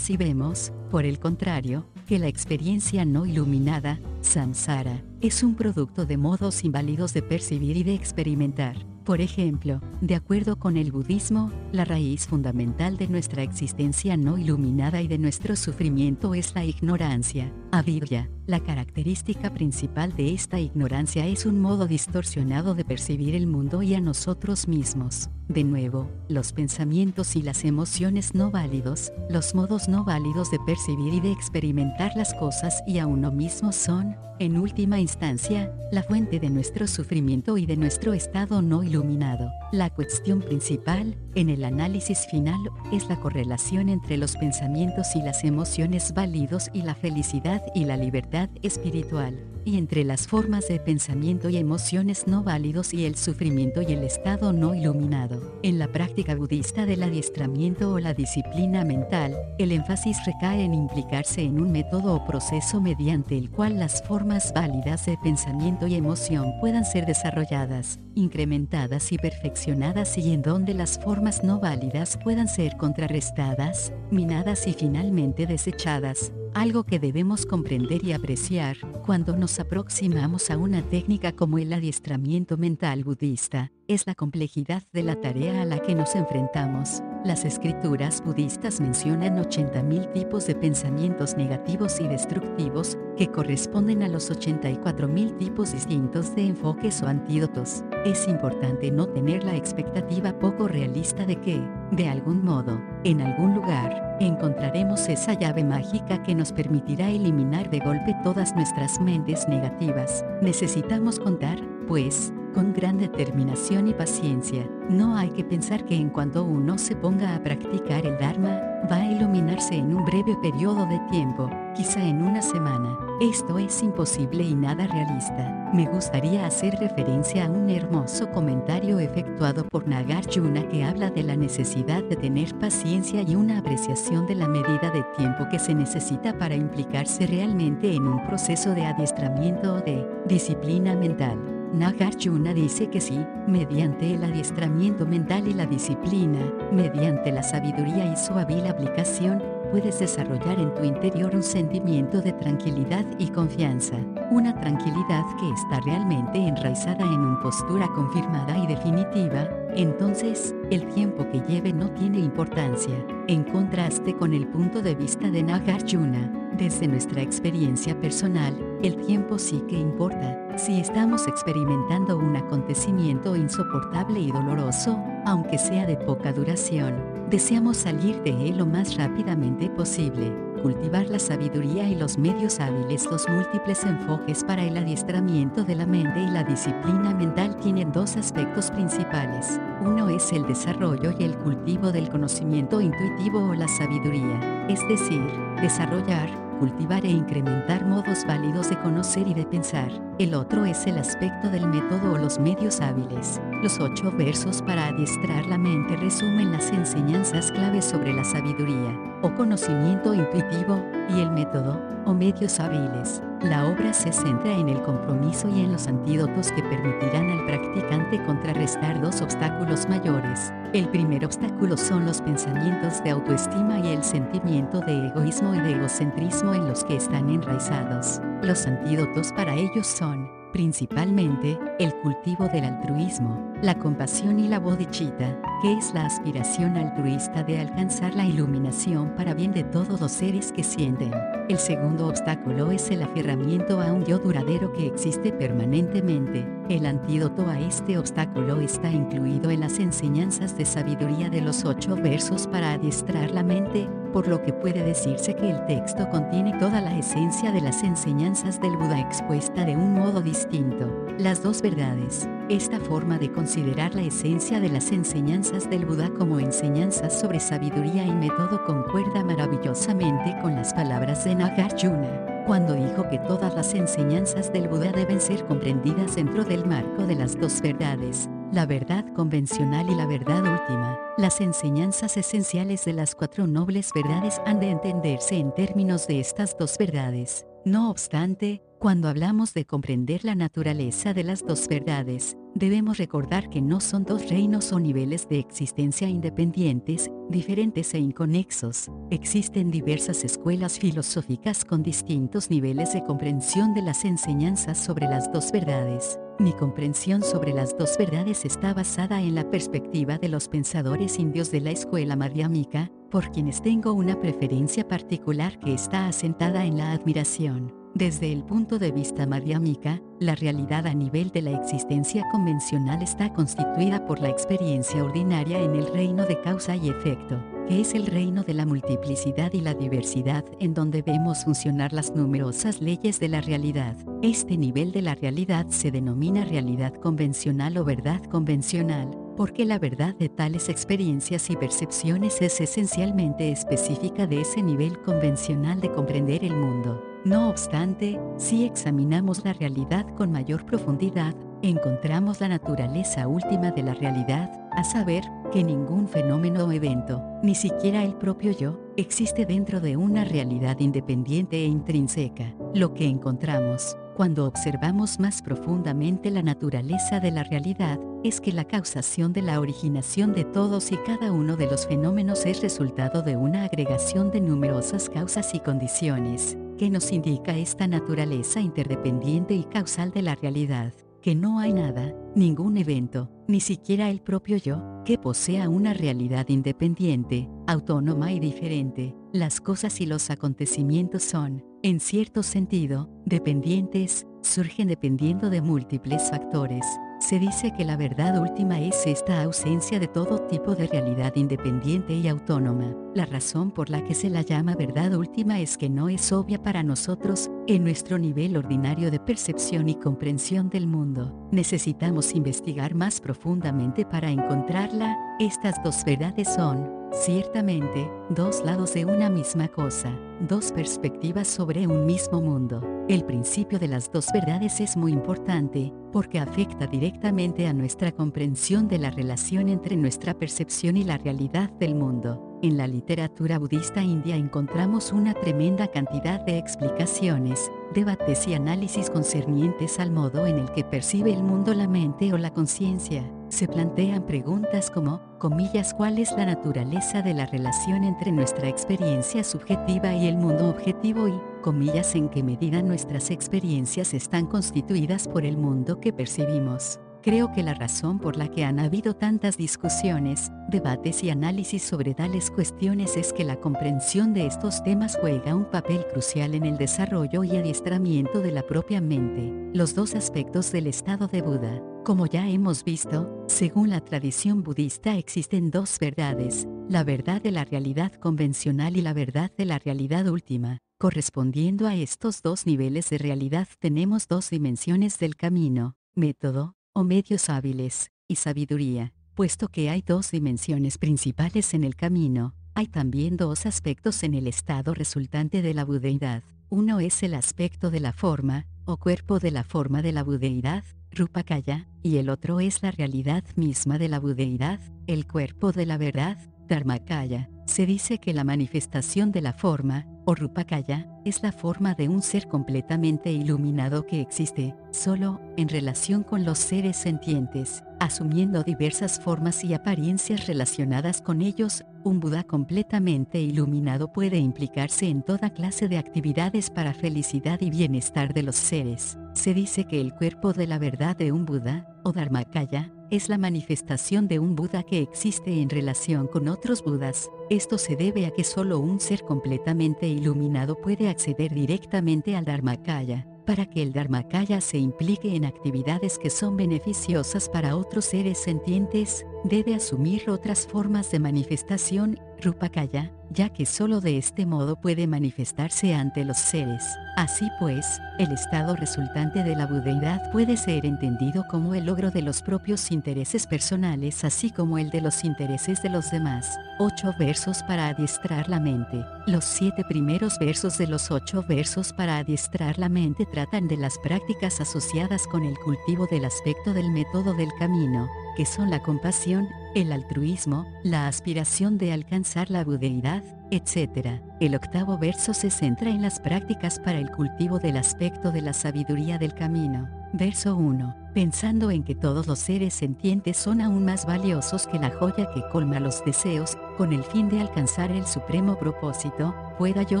[0.08, 6.18] y vemos, por el contrario, que la experiencia no iluminada, samsara, es un producto de
[6.18, 8.76] modos inválidos de percibir y de experimentar.
[9.06, 15.00] Por ejemplo, de acuerdo con el budismo, la raíz fundamental de nuestra existencia no iluminada
[15.00, 18.28] y de nuestro sufrimiento es la ignorancia, avidya.
[18.46, 23.94] La característica principal de esta ignorancia es un modo distorsionado de percibir el mundo y
[23.94, 25.30] a nosotros mismos.
[25.48, 31.14] De nuevo, los pensamientos y las emociones no válidos, los modos no válidos de percibir
[31.14, 36.40] y de experimentar las cosas y a uno mismo son, en última instancia, la fuente
[36.40, 39.48] de nuestro sufrimiento y de nuestro estado no iluminado.
[39.70, 42.58] La cuestión principal, en el análisis final,
[42.92, 47.96] es la correlación entre los pensamientos y las emociones válidos y la felicidad y la
[47.96, 53.82] libertad espiritual y entre las formas de pensamiento y emociones no válidos y el sufrimiento
[53.82, 55.58] y el estado no iluminado.
[55.64, 61.42] En la práctica budista del adiestramiento o la disciplina mental, el énfasis recae en implicarse
[61.42, 66.52] en un método o proceso mediante el cual las formas válidas de pensamiento y emoción
[66.60, 72.76] puedan ser desarrolladas, incrementadas y perfeccionadas y en donde las formas no válidas puedan ser
[72.76, 80.58] contrarrestadas, minadas y finalmente desechadas algo que debemos comprender y apreciar cuando nos aproximamos a
[80.58, 85.78] una técnica como el adiestramiento mental budista, es la complejidad de la tarea a la
[85.78, 87.02] que nos enfrentamos.
[87.24, 94.30] Las escrituras budistas mencionan 80.000 tipos de pensamientos negativos y destructivos, que corresponden a los
[94.30, 97.82] 84.000 tipos distintos de enfoques o antídotos.
[98.04, 103.54] Es importante no tener la expectativa poco realista de que, de algún modo, en algún
[103.54, 110.24] lugar, encontraremos esa llave mágica que nos permitirá eliminar de golpe todas nuestras mentes negativas.
[110.42, 114.66] Necesitamos contar, pues, con gran determinación y paciencia.
[114.88, 118.58] No hay que pensar que en cuanto uno se ponga a practicar el Dharma,
[118.90, 122.98] va a iluminarse en un breve periodo de tiempo, quizá en una semana.
[123.20, 125.70] Esto es imposible y nada realista.
[125.74, 131.36] Me gustaría hacer referencia a un hermoso comentario efectuado por Nagarjuna que habla de la
[131.36, 136.38] necesidad de tener paciencia y una apreciación de la medida de tiempo que se necesita
[136.38, 141.55] para implicarse realmente en un proceso de adiestramiento o de disciplina mental.
[141.74, 146.40] Nagarjuna dice que sí, mediante el adiestramiento mental y la disciplina,
[146.72, 152.32] mediante la sabiduría y su hábil aplicación, puedes desarrollar en tu interior un sentimiento de
[152.32, 153.96] tranquilidad y confianza,
[154.30, 161.28] una tranquilidad que está realmente enraizada en una postura confirmada y definitiva, entonces, el tiempo
[161.30, 162.96] que lleve no tiene importancia,
[163.28, 169.38] en contraste con el punto de vista de Nagarjuna, desde nuestra experiencia personal, el tiempo
[169.38, 170.56] sí que importa.
[170.56, 176.96] Si estamos experimentando un acontecimiento insoportable y doloroso, aunque sea de poca duración,
[177.30, 180.32] deseamos salir de él lo más rápidamente posible.
[180.66, 185.86] Cultivar la sabiduría y los medios hábiles, los múltiples enfoques para el adiestramiento de la
[185.86, 189.60] mente y la disciplina mental tienen dos aspectos principales.
[189.80, 195.22] Uno es el desarrollo y el cultivo del conocimiento intuitivo o la sabiduría, es decir,
[195.62, 199.90] desarrollar, cultivar e incrementar modos válidos de conocer y de pensar.
[200.18, 203.40] El otro es el aspecto del método o los medios hábiles.
[203.62, 209.34] Los ocho versos para adiestrar la mente resumen las enseñanzas claves sobre la sabiduría, o
[209.34, 213.22] conocimiento intuitivo, y el método, o medios hábiles.
[213.42, 218.22] La obra se centra en el compromiso y en los antídotos que permitirán al practicante
[218.24, 220.52] contrarrestar dos obstáculos mayores.
[220.72, 225.72] El primer obstáculo son los pensamientos de autoestima y el sentimiento de egoísmo y de
[225.72, 228.20] egocentrismo en los que están enraizados.
[228.42, 235.40] Los antídotos para ellos son, principalmente, el cultivo del altruismo, la compasión y la bodhicitta,
[235.62, 240.52] que es la aspiración altruista de alcanzar la iluminación para bien de todos los seres
[240.52, 241.12] que sienten.
[241.48, 246.46] El segundo obstáculo es el aferramiento a un yo duradero que existe permanentemente.
[246.68, 251.94] El antídoto a este obstáculo está incluido en las enseñanzas de sabiduría de los ocho
[251.96, 256.80] versos para adiestrar la mente, por lo que puede decirse que el texto contiene toda
[256.80, 260.90] la esencia de las enseñanzas del Buda expuesta de un modo distinto.
[261.18, 266.40] Las dos verdades, esta forma de considerar la esencia de las enseñanzas del Buda como
[266.40, 273.18] enseñanzas sobre sabiduría y método concuerda maravillosamente con las palabras de Nagarjuna, cuando dijo que
[273.18, 278.30] todas las enseñanzas del Buda deben ser comprendidas dentro del marco de las dos verdades,
[278.52, 280.98] la verdad convencional y la verdad última.
[281.18, 286.56] Las enseñanzas esenciales de las cuatro nobles verdades han de entenderse en términos de estas
[286.58, 287.46] dos verdades.
[287.64, 293.62] No obstante, cuando hablamos de comprender la naturaleza de las dos verdades, debemos recordar que
[293.62, 298.90] no son dos reinos o niveles de existencia independientes, diferentes e inconexos.
[299.10, 305.50] Existen diversas escuelas filosóficas con distintos niveles de comprensión de las enseñanzas sobre las dos
[305.50, 306.18] verdades.
[306.38, 311.50] Mi comprensión sobre las dos verdades está basada en la perspectiva de los pensadores indios
[311.50, 316.92] de la escuela madhyamika, por quienes tengo una preferencia particular que está asentada en la
[316.92, 317.74] admiración.
[317.94, 323.32] Desde el punto de vista madhyamika, la realidad a nivel de la existencia convencional está
[323.32, 328.06] constituida por la experiencia ordinaria en el reino de causa y efecto, que es el
[328.06, 333.28] reino de la multiplicidad y la diversidad en donde vemos funcionar las numerosas leyes de
[333.28, 333.96] la realidad.
[334.22, 340.14] Este nivel de la realidad se denomina realidad convencional o verdad convencional, porque la verdad
[340.14, 346.54] de tales experiencias y percepciones es esencialmente específica de ese nivel convencional de comprender el
[346.54, 347.15] mundo.
[347.24, 353.94] No obstante, si examinamos la realidad con mayor profundidad, encontramos la naturaleza última de la
[353.94, 359.80] realidad, a saber, que ningún fenómeno o evento, ni siquiera el propio yo, existe dentro
[359.80, 362.54] de una realidad independiente e intrínseca.
[362.74, 368.64] Lo que encontramos, cuando observamos más profundamente la naturaleza de la realidad, es que la
[368.64, 373.36] causación de la originación de todos y cada uno de los fenómenos es resultado de
[373.36, 380.10] una agregación de numerosas causas y condiciones, que nos indica esta naturaleza interdependiente y causal
[380.10, 385.18] de la realidad, que no hay nada, ningún evento, ni siquiera el propio yo, que
[385.18, 389.14] posea una realidad independiente, autónoma y diferente.
[389.32, 396.84] Las cosas y los acontecimientos son, en cierto sentido, dependientes, surgen dependiendo de múltiples factores.
[397.18, 402.12] Se dice que la verdad última es esta ausencia de todo tipo de realidad independiente
[402.12, 402.94] y autónoma.
[403.14, 406.62] La razón por la que se la llama verdad última es que no es obvia
[406.62, 411.48] para nosotros, en nuestro nivel ordinario de percepción y comprensión del mundo.
[411.50, 415.16] Necesitamos investigar más profundamente para encontrarla.
[415.40, 420.16] Estas dos verdades son, ciertamente, dos lados de una misma cosa,
[420.48, 422.82] dos perspectivas sobre un mismo mundo.
[423.08, 428.88] El principio de las dos verdades es muy importante, porque afecta directamente a nuestra comprensión
[428.88, 432.55] de la relación entre nuestra percepción y la realidad del mundo.
[432.62, 440.00] En la literatura budista india encontramos una tremenda cantidad de explicaciones, debates y análisis concernientes
[440.00, 443.30] al modo en el que percibe el mundo la mente o la conciencia.
[443.50, 449.44] Se plantean preguntas como, comillas, ¿cuál es la naturaleza de la relación entre nuestra experiencia
[449.44, 455.44] subjetiva y el mundo objetivo y, comillas, en qué medida nuestras experiencias están constituidas por
[455.44, 457.00] el mundo que percibimos?
[457.26, 462.14] Creo que la razón por la que han habido tantas discusiones, debates y análisis sobre
[462.14, 466.76] tales cuestiones es que la comprensión de estos temas juega un papel crucial en el
[466.78, 471.82] desarrollo y adiestramiento de la propia mente, los dos aspectos del estado de Buda.
[472.04, 477.64] Como ya hemos visto, según la tradición budista existen dos verdades, la verdad de la
[477.64, 480.78] realidad convencional y la verdad de la realidad última.
[480.96, 487.50] Correspondiendo a estos dos niveles de realidad tenemos dos dimensiones del camino, método, o medios
[487.50, 489.12] hábiles, y sabiduría.
[489.34, 494.46] Puesto que hay dos dimensiones principales en el camino, hay también dos aspectos en el
[494.46, 496.42] estado resultante de la budeidad.
[496.70, 500.84] Uno es el aspecto de la forma, o cuerpo de la forma de la budeidad,
[501.10, 505.98] Rupakaya, y el otro es la realidad misma de la budeidad, el cuerpo de la
[505.98, 507.50] verdad, Dharmakaya.
[507.66, 512.22] Se dice que la manifestación de la forma, o Rupakaya, es la forma de un
[512.22, 519.64] ser completamente iluminado que existe, solo, en relación con los seres sentientes, asumiendo diversas formas
[519.64, 525.98] y apariencias relacionadas con ellos, un Buda completamente iluminado puede implicarse en toda clase de
[525.98, 529.18] actividades para felicidad y bienestar de los seres.
[529.32, 533.38] Se dice que el cuerpo de la verdad de un Buda, o Dharmakaya, es la
[533.38, 537.30] manifestación de un Buda que existe en relación con otros Budas.
[537.50, 543.26] Esto se debe a que solo un ser completamente iluminado puede acceder directamente al Dharmakaya.
[543.46, 549.24] Para que el Dharmakaya se implique en actividades que son beneficiosas para otros seres sentientes,
[549.44, 555.94] debe asumir otras formas de manifestación, Rupakaya, ya que solo de este modo puede manifestarse
[555.94, 556.84] ante los seres.
[557.16, 562.22] Así pues, el estado resultante de la budeidad puede ser entendido como el logro de
[562.22, 566.58] los propios intereses personales así como el de los intereses de los demás.
[566.78, 569.02] Ocho versos para adiestrar la mente.
[569.26, 573.98] Los siete primeros versos de los ocho versos para adiestrar la mente tratan de las
[573.98, 579.48] prácticas asociadas con el cultivo del aspecto del método del camino, que son la compasión,
[579.74, 584.20] el altruismo, la aspiración de alcanzar la budeidad, etc.
[584.40, 588.52] El octavo verso se centra en las prácticas para el cultivo del aspecto de la
[588.52, 589.88] sabiduría del camino.
[590.18, 590.96] Verso 1.
[591.12, 595.42] Pensando en que todos los seres sentientes son aún más valiosos que la joya que
[595.52, 600.00] colma los deseos, con el fin de alcanzar el supremo propósito, pueda yo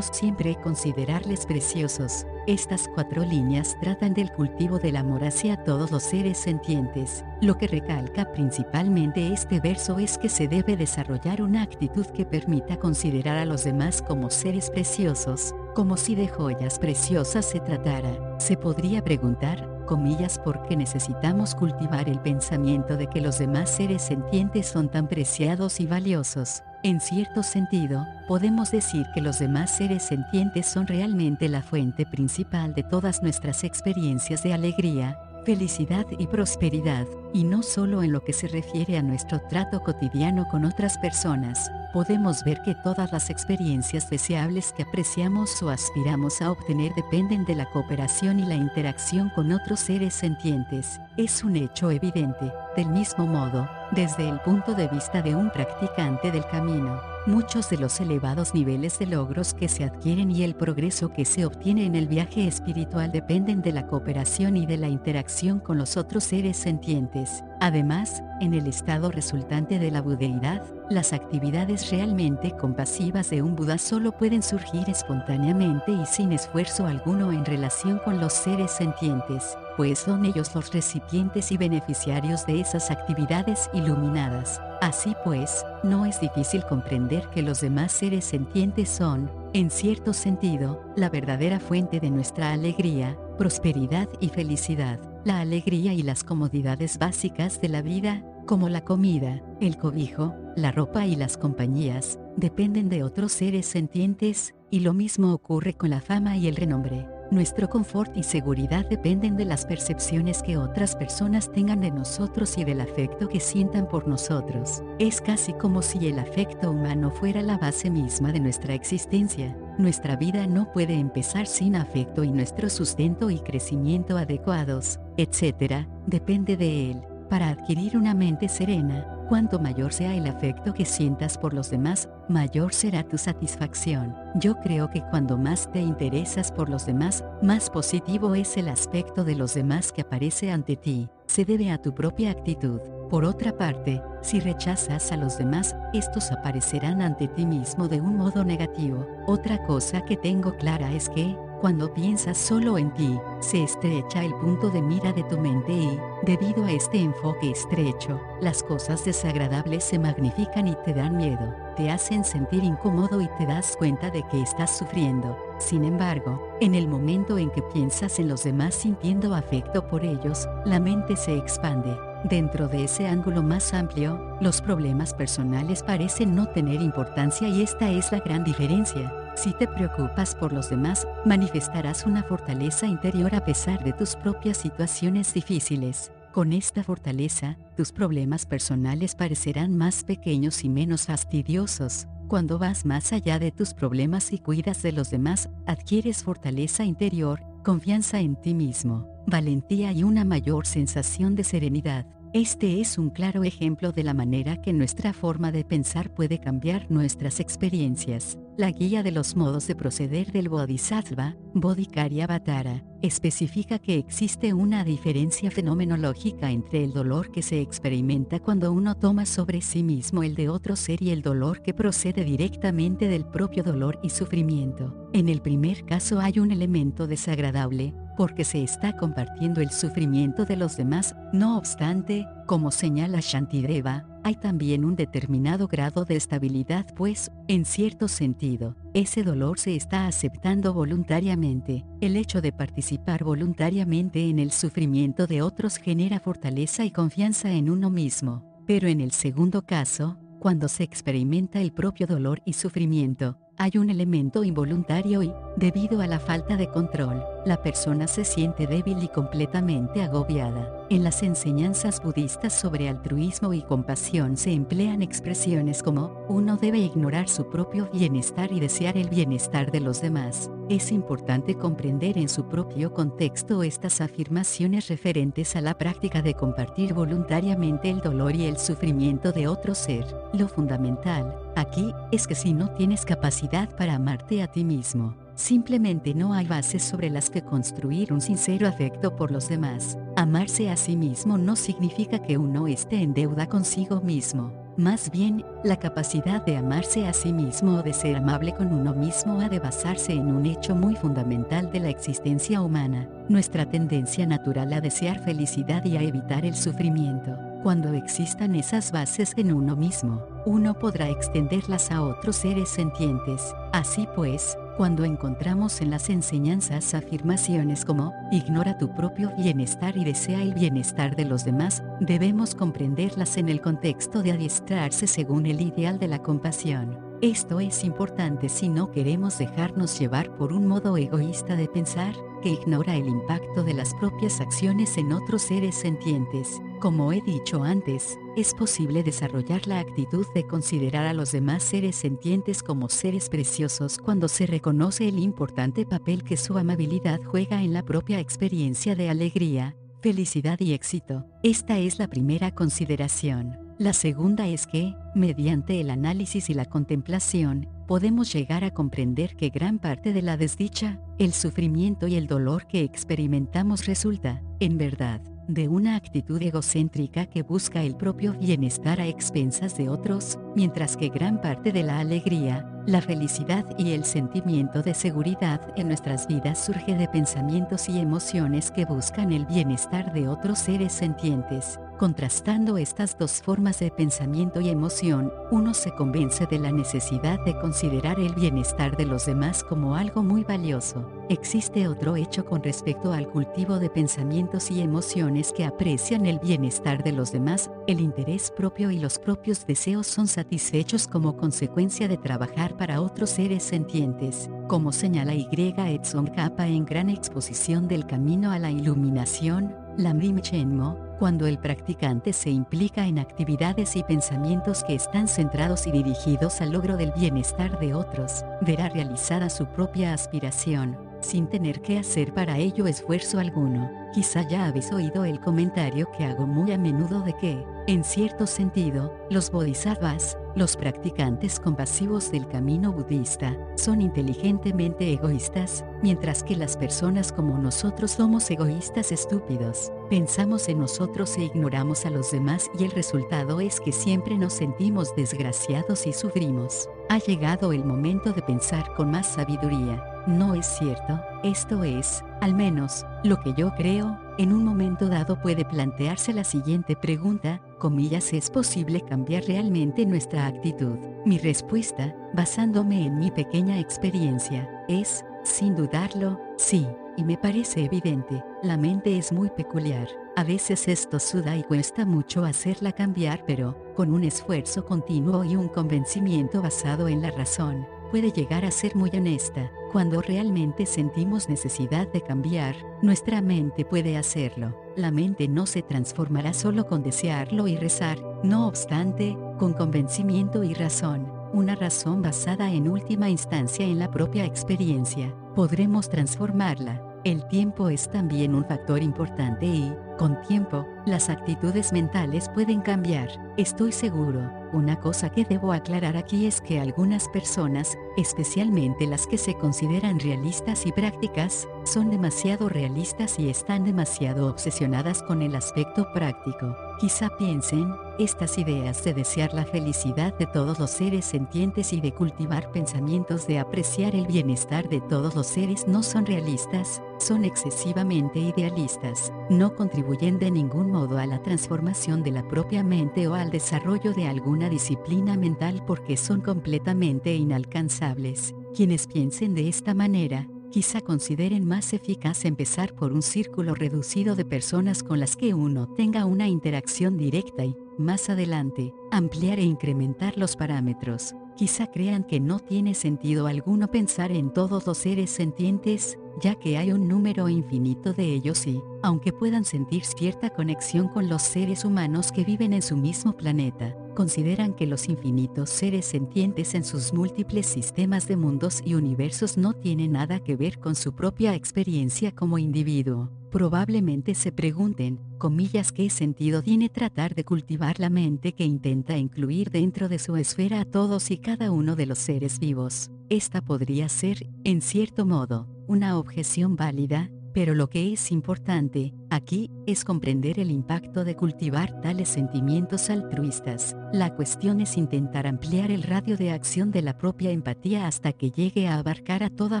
[0.00, 2.26] siempre considerarles preciosos.
[2.46, 7.22] Estas cuatro líneas tratan del cultivo del amor hacia todos los seres sentientes.
[7.42, 12.78] Lo que recalca principalmente este verso es que se debe desarrollar una actitud que permita
[12.78, 18.16] considerar a los demás como seres preciosos, como si de joyas preciosas se tratara.
[18.38, 24.00] Se podría preguntar, comillas, por qué necesitamos cultivar el pensamiento de que los demás seres
[24.00, 26.62] sentientes son tan preciados y valiosos.
[26.82, 32.74] En cierto sentido, podemos decir que los demás seres sentientes son realmente la fuente principal
[32.74, 38.32] de todas nuestras experiencias de alegría, felicidad y prosperidad, y no solo en lo que
[38.32, 44.10] se refiere a nuestro trato cotidiano con otras personas, podemos ver que todas las experiencias
[44.10, 49.52] deseables que apreciamos o aspiramos a obtener dependen de la cooperación y la interacción con
[49.52, 51.00] otros seres sentientes.
[51.16, 56.30] Es un hecho evidente, del mismo modo, desde el punto de vista de un practicante
[56.30, 57.00] del camino.
[57.26, 61.44] Muchos de los elevados niveles de logros que se adquieren y el progreso que se
[61.44, 65.96] obtiene en el viaje espiritual dependen de la cooperación y de la interacción con los
[65.96, 67.42] otros seres sentientes.
[67.60, 73.78] Además, en el estado resultante de la budeidad, las actividades realmente compasivas de un Buda
[73.78, 80.00] solo pueden surgir espontáneamente y sin esfuerzo alguno en relación con los seres sentientes, pues
[80.00, 84.60] son ellos los recipientes y beneficiarios de esas actividades iluminadas.
[84.82, 90.82] Así pues, no es difícil comprender que los demás seres sentientes son, en cierto sentido,
[90.94, 97.60] la verdadera fuente de nuestra alegría, prosperidad y felicidad, la alegría y las comodidades básicas
[97.60, 103.02] de la vida, como la comida, el cobijo, la ropa y las compañías, dependen de
[103.02, 107.08] otros seres sentientes, y lo mismo ocurre con la fama y el renombre.
[107.30, 112.64] Nuestro confort y seguridad dependen de las percepciones que otras personas tengan de nosotros y
[112.64, 114.84] del afecto que sientan por nosotros.
[115.00, 119.56] Es casi como si el afecto humano fuera la base misma de nuestra existencia.
[119.76, 126.56] Nuestra vida no puede empezar sin afecto y nuestro sustento y crecimiento adecuados, etc., depende
[126.56, 127.02] de él.
[127.28, 132.08] Para adquirir una mente serena, Cuanto mayor sea el afecto que sientas por los demás,
[132.28, 134.14] mayor será tu satisfacción.
[134.36, 139.24] Yo creo que cuando más te interesas por los demás, más positivo es el aspecto
[139.24, 141.08] de los demás que aparece ante ti.
[141.26, 142.80] Se debe a tu propia actitud.
[143.10, 148.16] Por otra parte, si rechazas a los demás, estos aparecerán ante ti mismo de un
[148.16, 149.08] modo negativo.
[149.26, 154.34] Otra cosa que tengo clara es que, cuando piensas solo en ti, se estrecha el
[154.34, 159.84] punto de mira de tu mente y, debido a este enfoque estrecho, las cosas desagradables
[159.84, 164.22] se magnifican y te dan miedo, te hacen sentir incómodo y te das cuenta de
[164.24, 165.36] que estás sufriendo.
[165.58, 170.48] Sin embargo, en el momento en que piensas en los demás sintiendo afecto por ellos,
[170.64, 171.96] la mente se expande.
[172.24, 177.90] Dentro de ese ángulo más amplio, los problemas personales parecen no tener importancia y esta
[177.90, 179.25] es la gran diferencia.
[179.36, 184.56] Si te preocupas por los demás, manifestarás una fortaleza interior a pesar de tus propias
[184.56, 186.10] situaciones difíciles.
[186.32, 192.06] Con esta fortaleza, tus problemas personales parecerán más pequeños y menos fastidiosos.
[192.28, 197.42] Cuando vas más allá de tus problemas y cuidas de los demás, adquieres fortaleza interior,
[197.62, 202.06] confianza en ti mismo, valentía y una mayor sensación de serenidad.
[202.36, 206.90] Este es un claro ejemplo de la manera que nuestra forma de pensar puede cambiar
[206.90, 208.36] nuestras experiencias.
[208.58, 215.50] La guía de los modos de proceder del Bodhisattva, Bodhikaryabhatara, especifica que existe una diferencia
[215.50, 220.50] fenomenológica entre el dolor que se experimenta cuando uno toma sobre sí mismo el de
[220.50, 225.08] otro ser y el dolor que procede directamente del propio dolor y sufrimiento.
[225.14, 230.56] En el primer caso hay un elemento desagradable, porque se está compartiendo el sufrimiento de
[230.56, 237.30] los demás, no obstante, como señala Shantideva, hay también un determinado grado de estabilidad pues,
[237.46, 241.84] en cierto sentido, ese dolor se está aceptando voluntariamente.
[242.00, 247.70] El hecho de participar voluntariamente en el sufrimiento de otros genera fortaleza y confianza en
[247.70, 248.64] uno mismo.
[248.66, 253.90] Pero en el segundo caso, cuando se experimenta el propio dolor y sufrimiento, hay un
[253.90, 259.08] elemento involuntario y, debido a la falta de control, la persona se siente débil y
[259.08, 260.86] completamente agobiada.
[260.90, 267.28] En las enseñanzas budistas sobre altruismo y compasión se emplean expresiones como, uno debe ignorar
[267.28, 270.50] su propio bienestar y desear el bienestar de los demás.
[270.68, 276.92] Es importante comprender en su propio contexto estas afirmaciones referentes a la práctica de compartir
[276.92, 280.04] voluntariamente el dolor y el sufrimiento de otro ser.
[280.32, 286.14] Lo fundamental, aquí, es que si no tienes capacidad para amarte a ti mismo, simplemente
[286.14, 289.98] no hay bases sobre las que construir un sincero afecto por los demás.
[290.16, 294.52] Amarse a sí mismo no significa que uno esté en deuda consigo mismo.
[294.76, 298.92] Más bien, la capacidad de amarse a sí mismo o de ser amable con uno
[298.92, 304.26] mismo ha de basarse en un hecho muy fundamental de la existencia humana, nuestra tendencia
[304.26, 307.55] natural a desear felicidad y a evitar el sufrimiento.
[307.66, 313.42] Cuando existan esas bases en uno mismo, uno podrá extenderlas a otros seres sentientes.
[313.72, 320.42] Así pues, cuando encontramos en las enseñanzas afirmaciones como, ignora tu propio bienestar y desea
[320.42, 325.98] el bienestar de los demás, debemos comprenderlas en el contexto de adiestrarse según el ideal
[325.98, 327.04] de la compasión.
[327.20, 332.50] Esto es importante si no queremos dejarnos llevar por un modo egoísta de pensar, que
[332.50, 336.60] ignora el impacto de las propias acciones en otros seres sentientes.
[336.86, 341.96] Como he dicho antes, es posible desarrollar la actitud de considerar a los demás seres
[341.96, 347.72] sentientes como seres preciosos cuando se reconoce el importante papel que su amabilidad juega en
[347.72, 351.26] la propia experiencia de alegría, felicidad y éxito.
[351.42, 353.58] Esta es la primera consideración.
[353.80, 359.48] La segunda es que, mediante el análisis y la contemplación, podemos llegar a comprender que
[359.48, 365.20] gran parte de la desdicha, el sufrimiento y el dolor que experimentamos resulta, en verdad,
[365.48, 371.08] de una actitud egocéntrica que busca el propio bienestar a expensas de otros, mientras que
[371.08, 376.64] gran parte de la alegría, la felicidad y el sentimiento de seguridad en nuestras vidas
[376.64, 381.80] surge de pensamientos y emociones que buscan el bienestar de otros seres sentientes.
[381.98, 387.58] Contrastando estas dos formas de pensamiento y emoción, uno se convence de la necesidad de
[387.58, 391.10] considerar el bienestar de los demás como algo muy valioso.
[391.30, 397.02] Existe otro hecho con respecto al cultivo de pensamientos y emociones que aprecian el bienestar
[397.02, 402.18] de los demás, el interés propio y los propios deseos son satisfechos como consecuencia de
[402.18, 405.48] trabajar para otros seres sentientes, como señala Y.
[405.50, 412.32] Edson Capa en Gran Exposición del Camino a la Iluminación, la Chenmo, cuando el practicante
[412.32, 417.78] se implica en actividades y pensamientos que están centrados y dirigidos al logro del bienestar
[417.80, 423.90] de otros, verá realizada su propia aspiración, sin tener que hacer para ello esfuerzo alguno.
[424.12, 428.46] Quizá ya habéis oído el comentario que hago muy a menudo de que, en cierto
[428.46, 436.76] sentido, los bodhisattvas, los practicantes compasivos del camino budista, son inteligentemente egoístas, mientras que las
[436.76, 439.92] personas como nosotros somos egoístas estúpidos.
[440.08, 444.54] Pensamos en nosotros e ignoramos a los demás y el resultado es que siempre nos
[444.54, 446.88] sentimos desgraciados y sufrimos.
[447.10, 450.15] Ha llegado el momento de pensar con más sabiduría.
[450.26, 455.40] No es cierto, esto es, al menos, lo que yo creo, en un momento dado
[455.40, 460.98] puede plantearse la siguiente pregunta, comillas, ¿es posible cambiar realmente nuestra actitud?
[461.24, 468.42] Mi respuesta, basándome en mi pequeña experiencia, es, sin dudarlo, sí, y me parece evidente,
[468.64, 470.08] la mente es muy peculiar.
[470.34, 475.54] A veces esto suda y cuesta mucho hacerla cambiar, pero, con un esfuerzo continuo y
[475.54, 479.70] un convencimiento basado en la razón, puede llegar a ser muy honesta.
[479.92, 484.74] Cuando realmente sentimos necesidad de cambiar, nuestra mente puede hacerlo.
[484.96, 490.74] La mente no se transformará solo con desearlo y rezar, no obstante, con convencimiento y
[490.74, 497.02] razón una razón basada en última instancia en la propia experiencia, podremos transformarla.
[497.24, 503.28] El tiempo es también un factor importante y, con tiempo, las actitudes mentales pueden cambiar.
[503.56, 509.38] Estoy seguro, una cosa que debo aclarar aquí es que algunas personas, especialmente las que
[509.38, 516.12] se consideran realistas y prácticas, son demasiado realistas y están demasiado obsesionadas con el aspecto
[516.12, 516.85] práctico.
[516.98, 522.14] Quizá piensen, estas ideas de desear la felicidad de todos los seres sentientes y de
[522.14, 528.38] cultivar pensamientos de apreciar el bienestar de todos los seres no son realistas, son excesivamente
[528.38, 533.50] idealistas, no contribuyen de ningún modo a la transformación de la propia mente o al
[533.50, 538.54] desarrollo de alguna disciplina mental porque son completamente inalcanzables.
[538.74, 544.44] Quienes piensen de esta manera, quizá consideren más eficaz empezar por un círculo reducido de
[544.44, 550.36] personas con las que uno tenga una interacción directa y, más adelante, ampliar e incrementar
[550.36, 551.34] los parámetros.
[551.56, 556.76] Quizá crean que no tiene sentido alguno pensar en todos los seres sentientes, ya que
[556.76, 561.86] hay un número infinito de ellos y, aunque puedan sentir cierta conexión con los seres
[561.86, 567.14] humanos que viven en su mismo planeta, consideran que los infinitos seres sentientes en sus
[567.14, 572.32] múltiples sistemas de mundos y universos no tienen nada que ver con su propia experiencia
[572.34, 573.30] como individuo.
[573.50, 579.70] Probablemente se pregunten, comillas, qué sentido tiene tratar de cultivar la mente que intenta incluir
[579.70, 583.10] dentro de su esfera a todos y cada uno de los seres vivos.
[583.28, 589.70] Esta podría ser, en cierto modo, una objeción válida, pero lo que es importante, aquí,
[589.86, 593.96] es comprender el impacto de cultivar tales sentimientos altruistas.
[594.12, 598.50] La cuestión es intentar ampliar el radio de acción de la propia empatía hasta que
[598.50, 599.80] llegue a abarcar a toda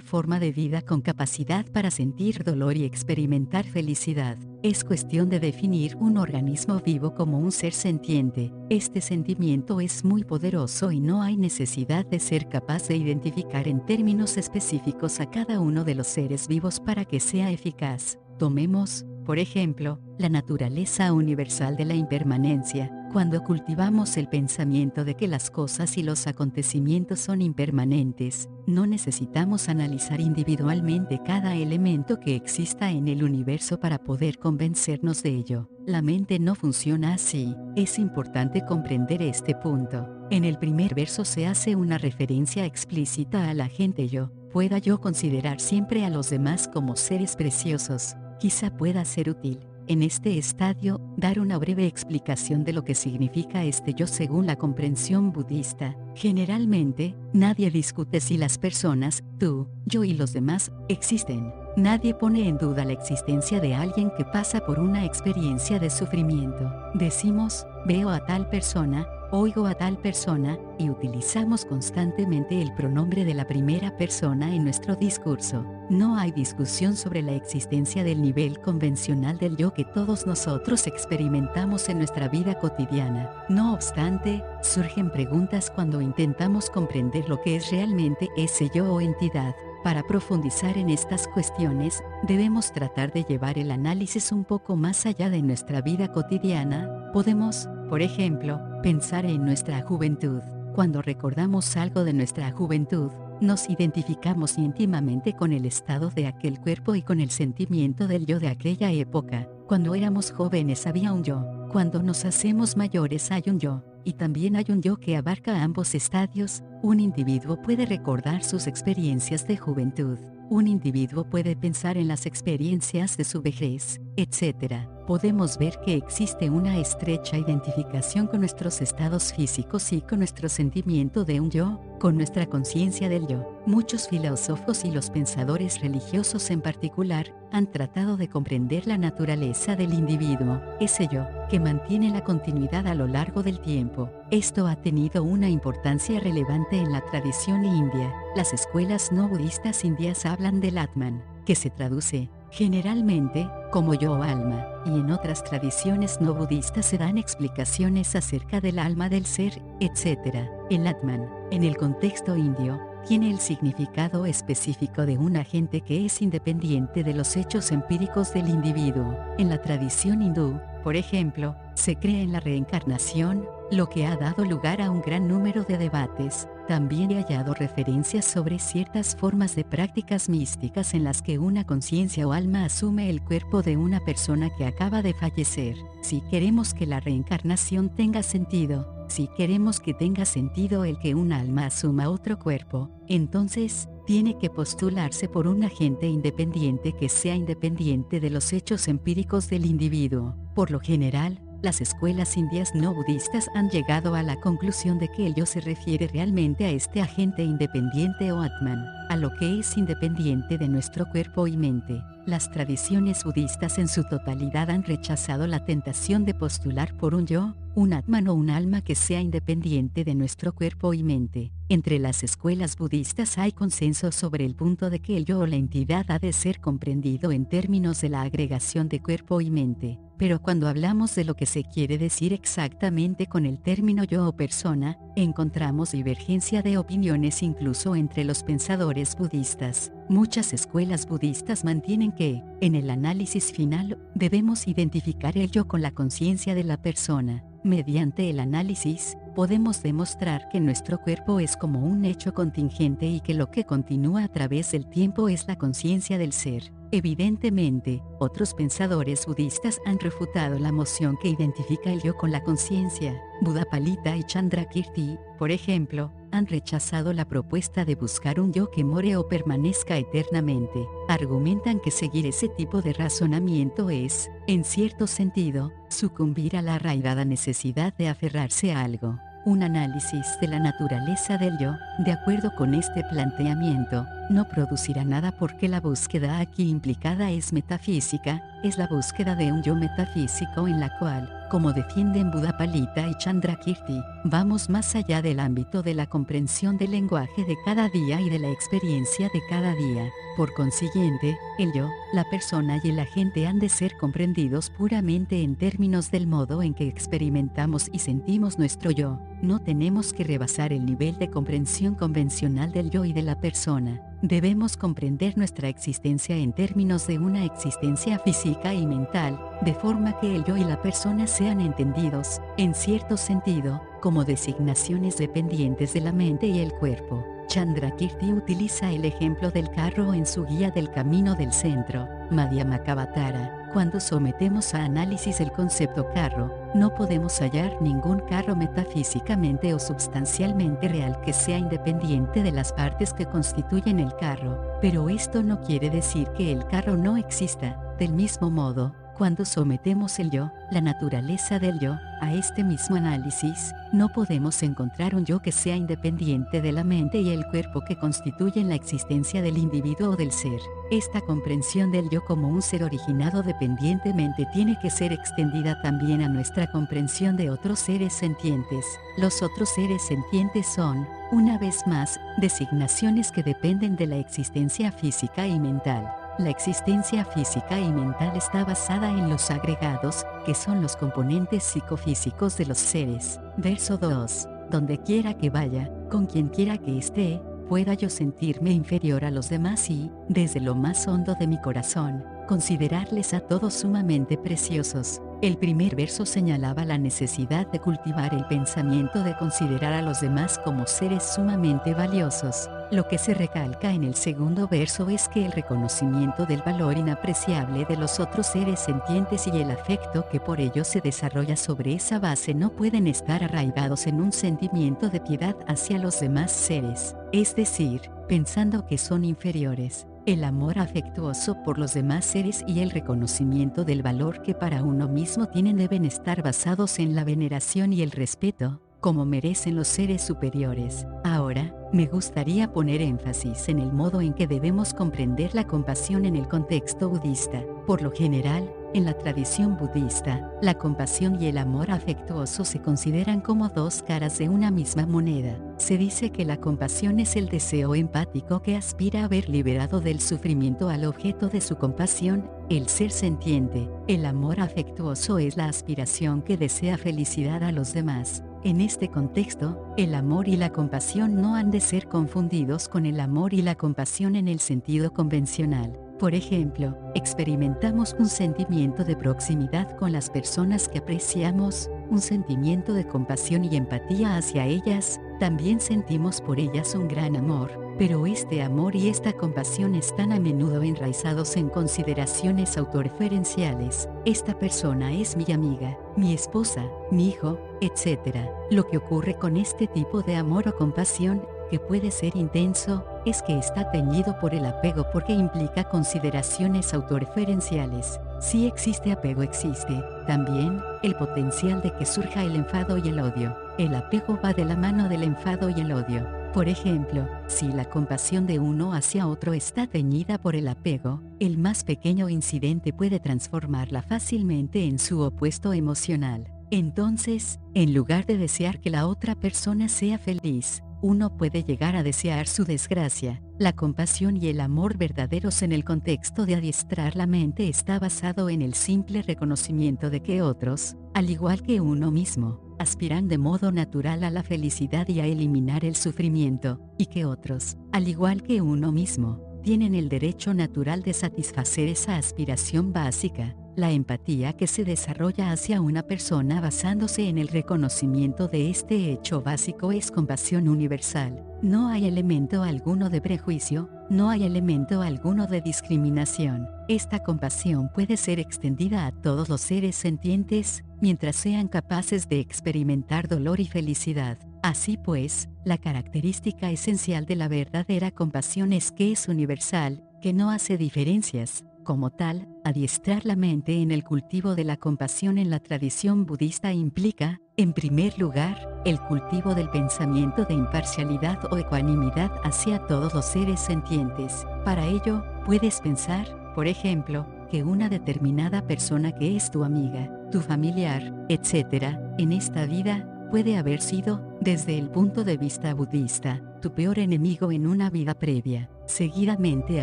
[0.00, 4.38] forma de vida con capacidad para sentir dolor y experimentar felicidad.
[4.62, 8.52] Es cuestión de definir un organismo vivo como un ser sentiente.
[8.68, 13.84] Este sentimiento es muy poderoso y no hay necesidad de ser capaz de identificar en
[13.86, 18.18] términos específicos a cada uno de los seres vivos para que sea eficaz.
[18.38, 25.26] Tomemos, por ejemplo, la naturaleza universal de la impermanencia, cuando cultivamos el pensamiento de que
[25.26, 32.90] las cosas y los acontecimientos son impermanentes, no necesitamos analizar individualmente cada elemento que exista
[32.90, 35.68] en el universo para poder convencernos de ello.
[35.86, 40.06] La mente no funciona así, es importante comprender este punto.
[40.30, 45.00] En el primer verso se hace una referencia explícita a la gente yo, pueda yo
[45.00, 51.00] considerar siempre a los demás como seres preciosos, quizá pueda ser útil, en este estadio,
[51.16, 55.96] dar una breve explicación de lo que significa este yo según la comprensión budista.
[56.16, 61.52] Generalmente, nadie discute si las personas, tú, yo y los demás, existen.
[61.76, 66.68] Nadie pone en duda la existencia de alguien que pasa por una experiencia de sufrimiento.
[66.94, 73.34] Decimos, veo a tal persona, oigo a tal persona, y utilizamos constantemente el pronombre de
[73.34, 75.64] la primera persona en nuestro discurso.
[75.88, 81.88] No hay discusión sobre la existencia del nivel convencional del yo que todos nosotros experimentamos
[81.88, 83.44] en nuestra vida cotidiana.
[83.48, 89.54] No obstante, surgen preguntas cuando intentamos comprender lo que es realmente ese yo o entidad.
[89.84, 95.30] Para profundizar en estas cuestiones, debemos tratar de llevar el análisis un poco más allá
[95.30, 97.10] de nuestra vida cotidiana.
[97.12, 100.40] Podemos, por ejemplo, pensar en nuestra juventud.
[100.74, 103.10] Cuando recordamos algo de nuestra juventud,
[103.40, 108.40] nos identificamos íntimamente con el estado de aquel cuerpo y con el sentimiento del yo
[108.40, 109.48] de aquella época.
[109.66, 114.56] Cuando éramos jóvenes había un yo, cuando nos hacemos mayores hay un yo, y también
[114.56, 120.20] hay un yo que abarca ambos estadios, un individuo puede recordar sus experiencias de juventud,
[120.48, 124.86] un individuo puede pensar en las experiencias de su vejez, etc.
[125.04, 131.24] Podemos ver que existe una estrecha identificación con nuestros estados físicos y con nuestro sentimiento
[131.24, 133.60] de un yo, con nuestra conciencia del yo.
[133.66, 139.92] Muchos filósofos y los pensadores religiosos en particular han tratado de comprender la naturaleza del
[139.92, 144.08] individuo, ese yo, que mantiene la continuidad a lo largo del tiempo.
[144.32, 148.12] Esto ha tenido una importancia relevante en la tradición india.
[148.34, 154.22] Las escuelas no budistas indias hablan del Atman, que se traduce, generalmente, como yo o
[154.24, 159.62] alma, y en otras tradiciones no budistas se dan explicaciones acerca del alma del ser,
[159.78, 160.48] etc.
[160.70, 166.20] El Atman, en el contexto indio, tiene el significado específico de un agente que es
[166.20, 169.16] independiente de los hechos empíricos del individuo.
[169.38, 174.44] En la tradición hindú, por ejemplo, se cree en la reencarnación, lo que ha dado
[174.44, 176.48] lugar a un gran número de debates.
[176.66, 182.26] También he hallado referencias sobre ciertas formas de prácticas místicas en las que una conciencia
[182.26, 185.76] o alma asume el cuerpo de una persona que acaba de fallecer.
[186.00, 191.32] Si queremos que la reencarnación tenga sentido, si queremos que tenga sentido el que un
[191.32, 198.20] alma asuma otro cuerpo, entonces, tiene que postularse por un agente independiente que sea independiente
[198.20, 200.36] de los hechos empíricos del individuo.
[200.54, 205.26] Por lo general, las escuelas indias no budistas han llegado a la conclusión de que
[205.26, 209.76] el yo se refiere realmente a este agente independiente o Atman, a lo que es
[209.76, 212.04] independiente de nuestro cuerpo y mente.
[212.26, 217.54] Las tradiciones budistas en su totalidad han rechazado la tentación de postular por un yo,
[217.76, 221.52] un Atman o un alma que sea independiente de nuestro cuerpo y mente.
[221.68, 225.54] Entre las escuelas budistas hay consenso sobre el punto de que el yo o la
[225.54, 230.00] entidad ha de ser comprendido en términos de la agregación de cuerpo y mente.
[230.18, 234.34] Pero cuando hablamos de lo que se quiere decir exactamente con el término yo o
[234.34, 239.92] persona, encontramos divergencia de opiniones incluso entre los pensadores budistas.
[240.08, 245.90] Muchas escuelas budistas mantienen que, en el análisis final, debemos identificar el yo con la
[245.90, 247.42] conciencia de la persona.
[247.66, 253.34] Mediante el análisis, podemos demostrar que nuestro cuerpo es como un hecho contingente y que
[253.34, 256.70] lo que continúa a través del tiempo es la conciencia del ser.
[256.92, 263.20] Evidentemente, otros pensadores budistas han refutado la moción que identifica el yo con la conciencia.
[263.40, 269.16] Buddhapalita y Chandrakirti, por ejemplo, han rechazado la propuesta de buscar un yo que more
[269.16, 270.86] o permanezca eternamente.
[271.08, 277.24] Argumentan que seguir ese tipo de razonamiento es, en cierto sentido, sucumbir a la arraigada
[277.24, 279.18] necesidad de aferrarse a algo.
[279.44, 285.30] Un análisis de la naturaleza del yo, de acuerdo con este planteamiento, no producirá nada
[285.30, 290.80] porque la búsqueda aquí implicada es metafísica, es la búsqueda de un yo metafísico en
[290.80, 296.76] la cual, como defienden Buddhapalita y Chandrakirti, vamos más allá del ámbito de la comprensión
[296.76, 300.10] del lenguaje de cada día y de la experiencia de cada día.
[300.36, 305.56] Por consiguiente, el yo, la persona y el agente han de ser comprendidos puramente en
[305.56, 309.18] términos del modo en que experimentamos y sentimos nuestro yo.
[309.40, 314.02] No tenemos que rebasar el nivel de comprensión convencional del yo y de la persona.
[314.22, 320.34] Debemos comprender nuestra existencia en términos de una existencia física y mental, de forma que
[320.34, 326.12] el yo y la persona sean entendidos, en cierto sentido, como designaciones dependientes de la
[326.12, 327.26] mente y el cuerpo.
[327.48, 333.70] Chandrakirti utiliza el ejemplo del carro en su guía del camino del centro, Madhyamakavatara.
[333.74, 340.88] Cuando sometemos a análisis el concepto carro, no podemos hallar ningún carro metafísicamente o substancialmente
[340.88, 345.90] real que sea independiente de las partes que constituyen el carro, pero esto no quiere
[345.90, 347.80] decir que el carro no exista.
[347.98, 353.74] Del mismo modo, Cuando sometemos el yo, la naturaleza del yo, a este mismo análisis,
[353.90, 357.96] no podemos encontrar un yo que sea independiente de la mente y el cuerpo que
[357.96, 360.60] constituyen la existencia del individuo o del ser.
[360.90, 366.28] Esta comprensión del yo como un ser originado dependientemente tiene que ser extendida también a
[366.28, 368.84] nuestra comprensión de otros seres sentientes.
[369.16, 375.46] Los otros seres sentientes son, una vez más, designaciones que dependen de la existencia física
[375.46, 376.06] y mental.
[376.38, 382.58] La existencia física y mental está basada en los agregados, que son los componentes psicofísicos
[382.58, 383.40] de los seres.
[383.56, 384.46] Verso 2.
[384.70, 389.48] Donde quiera que vaya, con quien quiera que esté, pueda yo sentirme inferior a los
[389.48, 395.20] demás y, desde lo más hondo de mi corazón, considerarles a todos sumamente preciosos.
[395.42, 400.58] El primer verso señalaba la necesidad de cultivar el pensamiento de considerar a los demás
[400.64, 402.70] como seres sumamente valiosos.
[402.90, 407.84] Lo que se recalca en el segundo verso es que el reconocimiento del valor inapreciable
[407.84, 412.18] de los otros seres sentientes y el afecto que por ellos se desarrolla sobre esa
[412.18, 417.54] base no pueden estar arraigados en un sentimiento de piedad hacia los demás seres, es
[417.54, 420.06] decir, pensando que son inferiores.
[420.26, 425.06] El amor afectuoso por los demás seres y el reconocimiento del valor que para uno
[425.06, 430.20] mismo tienen deben estar basados en la veneración y el respeto, como merecen los seres
[430.20, 431.06] superiores.
[431.22, 436.34] Ahora, me gustaría poner énfasis en el modo en que debemos comprender la compasión en
[436.34, 437.62] el contexto budista.
[437.86, 443.40] Por lo general, en la tradición budista, la compasión y el amor afectuoso se consideran
[443.40, 445.56] como dos caras de una misma moneda.
[445.76, 450.20] Se dice que la compasión es el deseo empático que aspira a ver liberado del
[450.20, 453.88] sufrimiento al objeto de su compasión, el ser sentiente.
[454.08, 458.42] El amor afectuoso es la aspiración que desea felicidad a los demás.
[458.64, 463.20] En este contexto, el amor y la compasión no han de ser confundidos con el
[463.20, 465.96] amor y la compasión en el sentido convencional.
[466.18, 473.06] Por ejemplo, experimentamos un sentimiento de proximidad con las personas que apreciamos, un sentimiento de
[473.06, 478.94] compasión y empatía hacia ellas, también sentimos por ellas un gran amor, pero este amor
[478.94, 484.08] y esta compasión están a menudo enraizados en consideraciones autorreferenciales.
[484.24, 488.36] Esta persona es mi amiga, mi esposa, mi hijo, etc.
[488.70, 493.42] Lo que ocurre con este tipo de amor o compasión, que puede ser intenso, es
[493.42, 498.20] que está teñido por el apego porque implica consideraciones autorreferenciales.
[498.40, 503.56] Si existe apego existe, también, el potencial de que surja el enfado y el odio.
[503.78, 506.45] El apego va de la mano del enfado y el odio.
[506.56, 511.58] Por ejemplo, si la compasión de uno hacia otro está teñida por el apego, el
[511.58, 516.50] más pequeño incidente puede transformarla fácilmente en su opuesto emocional.
[516.70, 522.02] Entonces, en lugar de desear que la otra persona sea feliz, uno puede llegar a
[522.02, 523.42] desear su desgracia.
[523.58, 528.48] La compasión y el amor verdaderos en el contexto de adiestrar la mente está basado
[528.48, 533.72] en el simple reconocimiento de que otros, al igual que uno mismo, aspiran de modo
[533.72, 538.60] natural a la felicidad y a eliminar el sufrimiento, y que otros, al igual que
[538.60, 544.84] uno mismo, tienen el derecho natural de satisfacer esa aspiración básica, la empatía que se
[544.84, 551.44] desarrolla hacia una persona basándose en el reconocimiento de este hecho básico es compasión universal.
[551.62, 556.68] No hay elemento alguno de prejuicio, no hay elemento alguno de discriminación.
[556.86, 563.26] Esta compasión puede ser extendida a todos los seres sentientes, mientras sean capaces de experimentar
[563.26, 564.38] dolor y felicidad.
[564.66, 570.50] Así pues, la característica esencial de la verdadera compasión es que es universal, que no
[570.50, 575.60] hace diferencias, como tal, adiestrar la mente en el cultivo de la compasión en la
[575.60, 582.84] tradición budista implica, en primer lugar, el cultivo del pensamiento de imparcialidad o ecuanimidad hacia
[582.86, 584.44] todos los seres sentientes.
[584.64, 590.40] Para ello, puedes pensar, por ejemplo, que una determinada persona que es tu amiga, tu
[590.40, 596.72] familiar, etc., en esta vida, puede haber sido, desde el punto de vista budista, tu
[596.72, 598.70] peor enemigo en una vida previa.
[598.86, 599.82] Seguidamente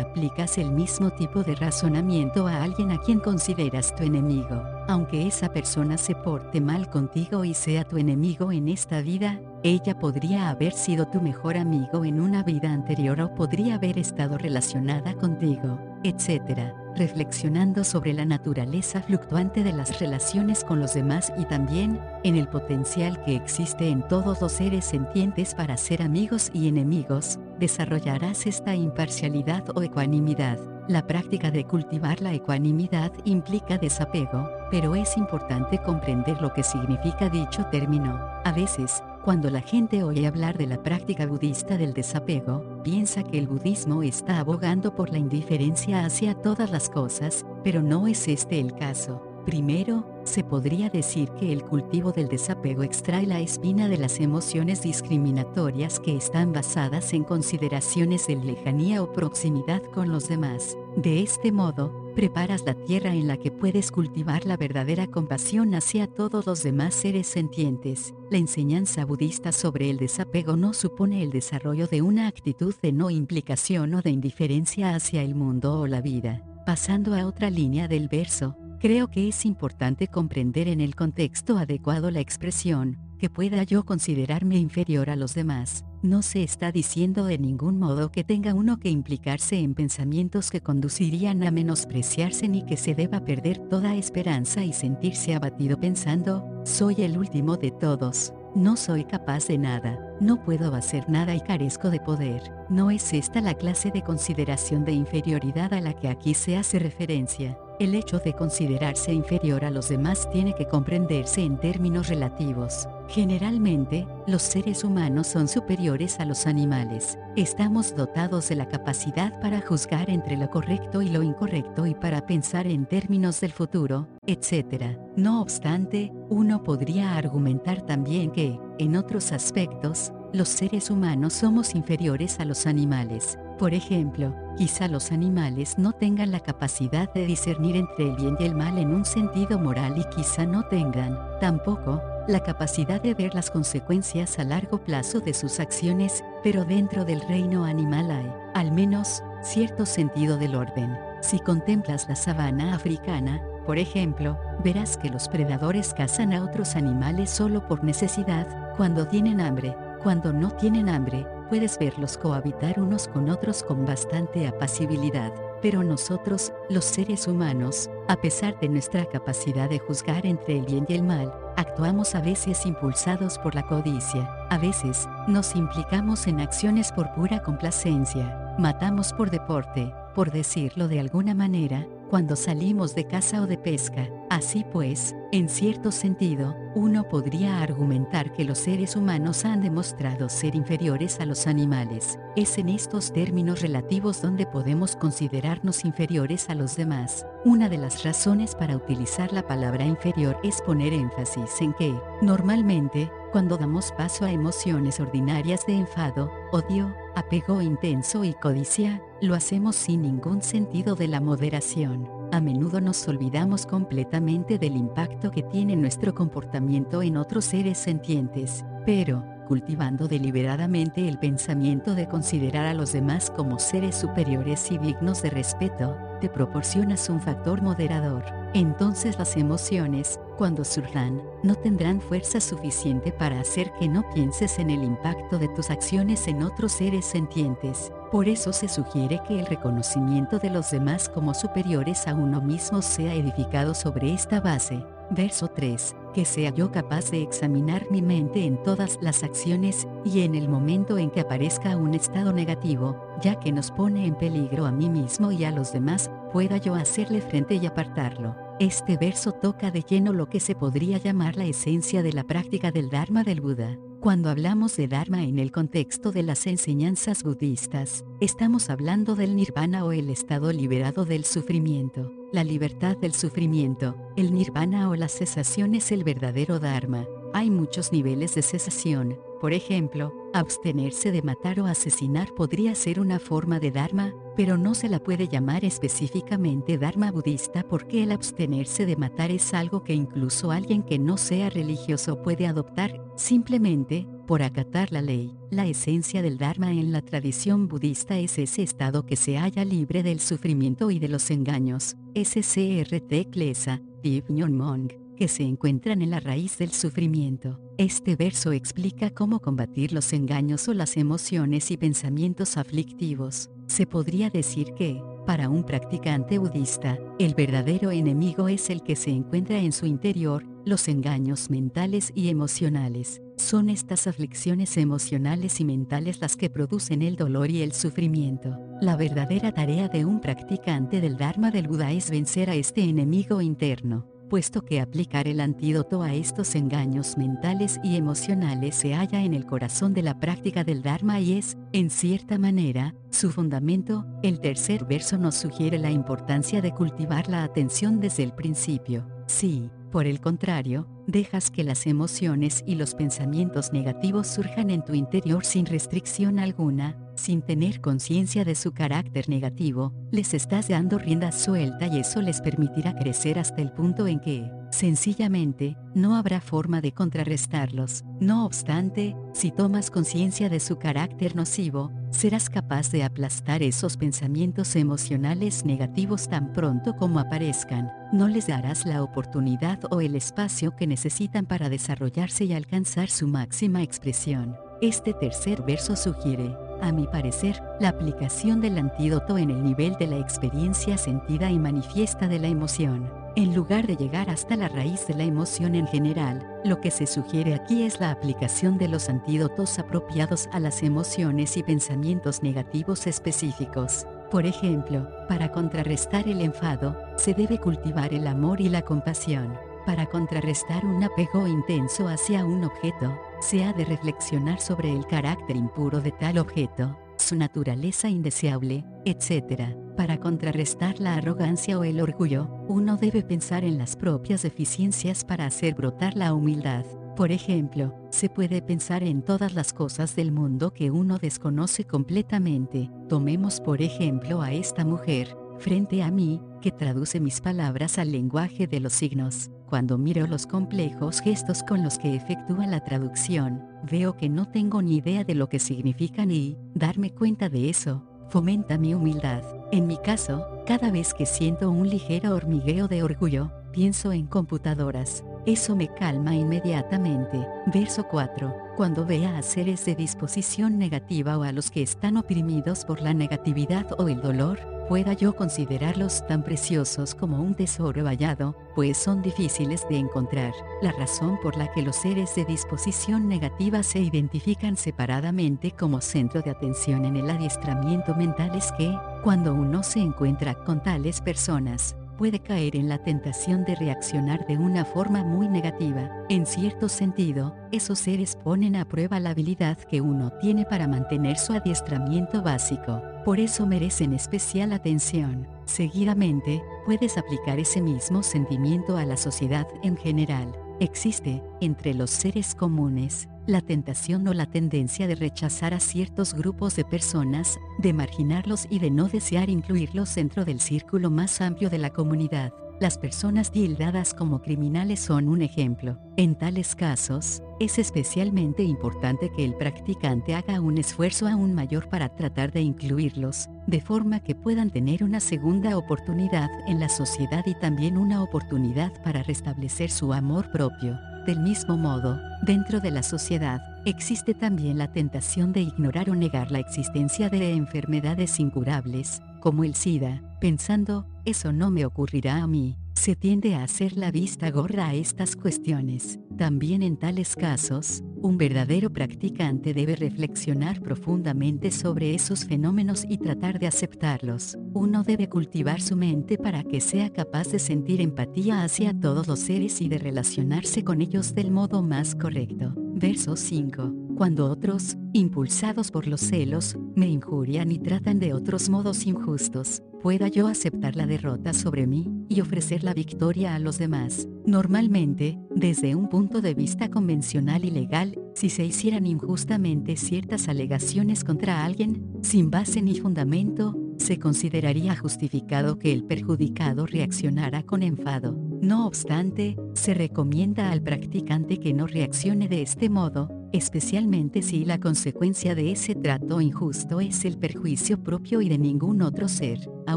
[0.00, 4.62] aplicas el mismo tipo de razonamiento a alguien a quien consideras tu enemigo.
[4.88, 9.98] Aunque esa persona se porte mal contigo y sea tu enemigo en esta vida, ella
[9.98, 15.14] podría haber sido tu mejor amigo en una vida anterior o podría haber estado relacionada
[15.14, 22.00] contigo, etc reflexionando sobre la naturaleza fluctuante de las relaciones con los demás y también,
[22.22, 27.38] en el potencial que existe en todos los seres sentientes para ser amigos y enemigos,
[27.64, 30.58] desarrollarás esta imparcialidad o ecuanimidad.
[30.86, 37.30] La práctica de cultivar la ecuanimidad implica desapego, pero es importante comprender lo que significa
[37.30, 38.20] dicho término.
[38.44, 43.38] A veces, cuando la gente oye hablar de la práctica budista del desapego, piensa que
[43.38, 48.60] el budismo está abogando por la indiferencia hacia todas las cosas, pero no es este
[48.60, 49.33] el caso.
[49.44, 54.82] Primero, se podría decir que el cultivo del desapego extrae la espina de las emociones
[54.82, 60.78] discriminatorias que están basadas en consideraciones de lejanía o proximidad con los demás.
[60.96, 66.06] De este modo, preparas la tierra en la que puedes cultivar la verdadera compasión hacia
[66.06, 68.14] todos los demás seres sentientes.
[68.30, 73.10] La enseñanza budista sobre el desapego no supone el desarrollo de una actitud de no
[73.10, 76.42] implicación o de indiferencia hacia el mundo o la vida.
[76.64, 82.10] Pasando a otra línea del verso, Creo que es importante comprender en el contexto adecuado
[82.10, 85.84] la expresión, que pueda yo considerarme inferior a los demás.
[86.02, 90.60] No se está diciendo de ningún modo que tenga uno que implicarse en pensamientos que
[90.60, 96.96] conducirían a menospreciarse ni que se deba perder toda esperanza y sentirse abatido pensando, soy
[96.98, 98.34] el último de todos.
[98.54, 102.42] No soy capaz de nada, no puedo hacer nada y carezco de poder.
[102.68, 106.78] No es esta la clase de consideración de inferioridad a la que aquí se hace
[106.78, 107.58] referencia.
[107.80, 112.86] El hecho de considerarse inferior a los demás tiene que comprenderse en términos relativos.
[113.08, 117.18] Generalmente, los seres humanos son superiores a los animales.
[117.34, 122.26] Estamos dotados de la capacidad para juzgar entre lo correcto y lo incorrecto y para
[122.26, 124.96] pensar en términos del futuro, etc.
[125.16, 132.38] No obstante, uno podría argumentar también que, en otros aspectos, los seres humanos somos inferiores
[132.38, 133.36] a los animales.
[133.58, 138.44] Por ejemplo, quizá los animales no tengan la capacidad de discernir entre el bien y
[138.44, 143.34] el mal en un sentido moral y quizá no tengan, tampoco, la capacidad de ver
[143.34, 148.72] las consecuencias a largo plazo de sus acciones, pero dentro del reino animal hay, al
[148.72, 150.98] menos, cierto sentido del orden.
[151.20, 157.30] Si contemplas la sabana africana, por ejemplo, verás que los predadores cazan a otros animales
[157.30, 163.30] solo por necesidad, cuando tienen hambre, cuando no tienen hambre, puedes verlos cohabitar unos con
[163.30, 165.32] otros con bastante apacibilidad,
[165.62, 170.84] pero nosotros, los seres humanos, a pesar de nuestra capacidad de juzgar entre el bien
[170.88, 176.40] y el mal, actuamos a veces impulsados por la codicia, a veces, nos implicamos en
[176.40, 183.06] acciones por pura complacencia, matamos por deporte, por decirlo de alguna manera, cuando salimos de
[183.06, 184.08] caza o de pesca.
[184.30, 190.54] Así pues, en cierto sentido, uno podría argumentar que los seres humanos han demostrado ser
[190.54, 192.18] inferiores a los animales.
[192.36, 197.26] Es en estos términos relativos donde podemos considerarnos inferiores a los demás.
[197.44, 203.10] Una de las razones para utilizar la palabra inferior es poner énfasis en que, normalmente,
[203.30, 209.76] cuando damos paso a emociones ordinarias de enfado, odio, apego intenso y codicia, lo hacemos
[209.76, 212.08] sin ningún sentido de la moderación.
[212.34, 218.64] A menudo nos olvidamos completamente del impacto que tiene nuestro comportamiento en otros seres sentientes,
[218.84, 225.22] pero, cultivando deliberadamente el pensamiento de considerar a los demás como seres superiores y dignos
[225.22, 228.24] de respeto, te proporcionas un factor moderador.
[228.54, 234.70] Entonces las emociones, cuando surjan, no tendrán fuerza suficiente para hacer que no pienses en
[234.70, 237.92] el impacto de tus acciones en otros seres sentientes.
[238.10, 242.80] Por eso se sugiere que el reconocimiento de los demás como superiores a uno mismo
[242.80, 244.84] sea edificado sobre esta base.
[245.14, 245.94] Verso 3.
[246.12, 250.48] Que sea yo capaz de examinar mi mente en todas las acciones, y en el
[250.48, 254.88] momento en que aparezca un estado negativo, ya que nos pone en peligro a mí
[254.88, 258.34] mismo y a los demás, pueda yo hacerle frente y apartarlo.
[258.58, 262.72] Este verso toca de lleno lo que se podría llamar la esencia de la práctica
[262.72, 263.78] del Dharma del Buda.
[264.04, 269.82] Cuando hablamos de Dharma en el contexto de las enseñanzas budistas, estamos hablando del nirvana
[269.86, 275.74] o el estado liberado del sufrimiento, la libertad del sufrimiento, el nirvana o la cesación
[275.74, 277.06] es el verdadero Dharma.
[277.32, 283.18] Hay muchos niveles de cesación, por ejemplo, abstenerse de matar o asesinar podría ser una
[283.18, 288.86] forma de Dharma, pero no se la puede llamar específicamente Dharma budista porque el abstenerse
[288.86, 294.42] de matar es algo que incluso alguien que no sea religioso puede adoptar, simplemente, por
[294.42, 295.36] acatar la ley.
[295.50, 300.02] La esencia del Dharma en la tradición budista es ese estado que se halla libre
[300.02, 301.96] del sufrimiento y de los engaños.
[302.14, 307.58] SCRT Klesa, Div Mong, que se encuentran en la raíz del sufrimiento.
[307.78, 313.48] Este verso explica cómo combatir los engaños o las emociones y pensamientos aflictivos.
[313.66, 319.12] Se podría decir que, para un practicante budista, el verdadero enemigo es el que se
[319.12, 323.22] encuentra en su interior, los engaños mentales y emocionales.
[323.38, 328.58] Son estas aflicciones emocionales y mentales las que producen el dolor y el sufrimiento.
[328.82, 333.40] La verdadera tarea de un practicante del Dharma del Buda es vencer a este enemigo
[333.40, 334.13] interno.
[334.28, 339.46] Puesto que aplicar el antídoto a estos engaños mentales y emocionales se halla en el
[339.46, 344.84] corazón de la práctica del Dharma y es, en cierta manera, su fundamento, el tercer
[344.84, 349.06] verso nos sugiere la importancia de cultivar la atención desde el principio.
[349.26, 354.94] Sí, por el contrario, dejas que las emociones y los pensamientos negativos surjan en tu
[354.94, 361.32] interior sin restricción alguna, sin tener conciencia de su carácter negativo, les estás dando rienda
[361.32, 366.80] suelta y eso les permitirá crecer hasta el punto en que, sencillamente, no habrá forma
[366.80, 368.04] de contrarrestarlos.
[368.20, 374.76] No obstante, si tomas conciencia de su carácter nocivo, serás capaz de aplastar esos pensamientos
[374.76, 377.90] emocionales negativos tan pronto como aparezcan.
[378.12, 383.26] No les darás la oportunidad o el espacio que necesitan para desarrollarse y alcanzar su
[383.26, 384.56] máxima expresión.
[384.80, 390.06] Este tercer verso sugiere, a mi parecer, la aplicación del antídoto en el nivel de
[390.06, 393.10] la experiencia sentida y manifiesta de la emoción.
[393.36, 397.06] En lugar de llegar hasta la raíz de la emoción en general, lo que se
[397.06, 403.06] sugiere aquí es la aplicación de los antídotos apropiados a las emociones y pensamientos negativos
[403.06, 404.06] específicos.
[404.30, 409.54] Por ejemplo, para contrarrestar el enfado, se debe cultivar el amor y la compasión.
[409.86, 415.56] Para contrarrestar un apego intenso hacia un objeto, se ha de reflexionar sobre el carácter
[415.56, 419.76] impuro de tal objeto, su naturaleza indeseable, etc.
[419.94, 425.44] Para contrarrestar la arrogancia o el orgullo, uno debe pensar en las propias deficiencias para
[425.44, 426.86] hacer brotar la humildad.
[427.14, 432.90] Por ejemplo, se puede pensar en todas las cosas del mundo que uno desconoce completamente.
[433.08, 438.66] Tomemos por ejemplo a esta mujer, frente a mí, que traduce mis palabras al lenguaje
[438.66, 439.50] de los signos.
[439.66, 444.82] Cuando miro los complejos gestos con los que efectúa la traducción, veo que no tengo
[444.82, 449.42] ni idea de lo que significan y, darme cuenta de eso, fomenta mi humildad.
[449.72, 455.24] En mi caso, cada vez que siento un ligero hormigueo de orgullo, pienso en computadoras.
[455.46, 457.46] Eso me calma inmediatamente.
[457.66, 458.72] Verso 4.
[458.76, 463.12] Cuando vea a seres de disposición negativa o a los que están oprimidos por la
[463.12, 469.20] negatividad o el dolor, pueda yo considerarlos tan preciosos como un tesoro hallado, pues son
[469.20, 470.54] difíciles de encontrar.
[470.80, 476.40] La razón por la que los seres de disposición negativa se identifican separadamente como centro
[476.40, 481.96] de atención en el adiestramiento mental es que, cuando uno se encuentra con tales personas,
[482.16, 486.10] puede caer en la tentación de reaccionar de una forma muy negativa.
[486.28, 491.38] En cierto sentido, esos seres ponen a prueba la habilidad que uno tiene para mantener
[491.38, 493.02] su adiestramiento básico.
[493.24, 495.46] Por eso merecen especial atención.
[495.64, 500.54] Seguidamente, puedes aplicar ese mismo sentimiento a la sociedad en general.
[500.80, 506.76] Existe, entre los seres comunes, la tentación o la tendencia de rechazar a ciertos grupos
[506.76, 511.78] de personas, de marginarlos y de no desear incluirlos dentro del círculo más amplio de
[511.78, 512.52] la comunidad.
[512.80, 515.96] Las personas tildadas como criminales son un ejemplo.
[516.16, 522.08] En tales casos, es especialmente importante que el practicante haga un esfuerzo aún mayor para
[522.08, 527.54] tratar de incluirlos, de forma que puedan tener una segunda oportunidad en la sociedad y
[527.54, 530.98] también una oportunidad para restablecer su amor propio.
[531.26, 536.50] Del mismo modo, dentro de la sociedad, existe también la tentación de ignorar o negar
[536.50, 542.76] la existencia de enfermedades incurables, como el SIDA, pensando, eso no me ocurrirá a mí.
[542.94, 546.18] Se tiende a hacer la vista gorra a estas cuestiones.
[546.38, 553.58] También en tales casos, un verdadero practicante debe reflexionar profundamente sobre esos fenómenos y tratar
[553.58, 554.56] de aceptarlos.
[554.72, 559.40] Uno debe cultivar su mente para que sea capaz de sentir empatía hacia todos los
[559.40, 562.72] seres y de relacionarse con ellos del modo más correcto.
[562.76, 569.06] Verso 5 cuando otros, impulsados por los celos, me injurian y tratan de otros modos
[569.06, 574.28] injustos, pueda yo aceptar la derrota sobre mí y ofrecer la victoria a los demás.
[574.44, 581.24] Normalmente, desde un punto de vista convencional y legal, si se hicieran injustamente ciertas alegaciones
[581.24, 588.36] contra alguien, sin base ni fundamento, se consideraría justificado que el perjudicado reaccionara con enfado.
[588.60, 594.80] No obstante, se recomienda al practicante que no reaccione de este modo, especialmente si la
[594.80, 599.70] consecuencia de ese trato injusto es el perjuicio propio y de ningún otro ser.
[599.86, 599.96] A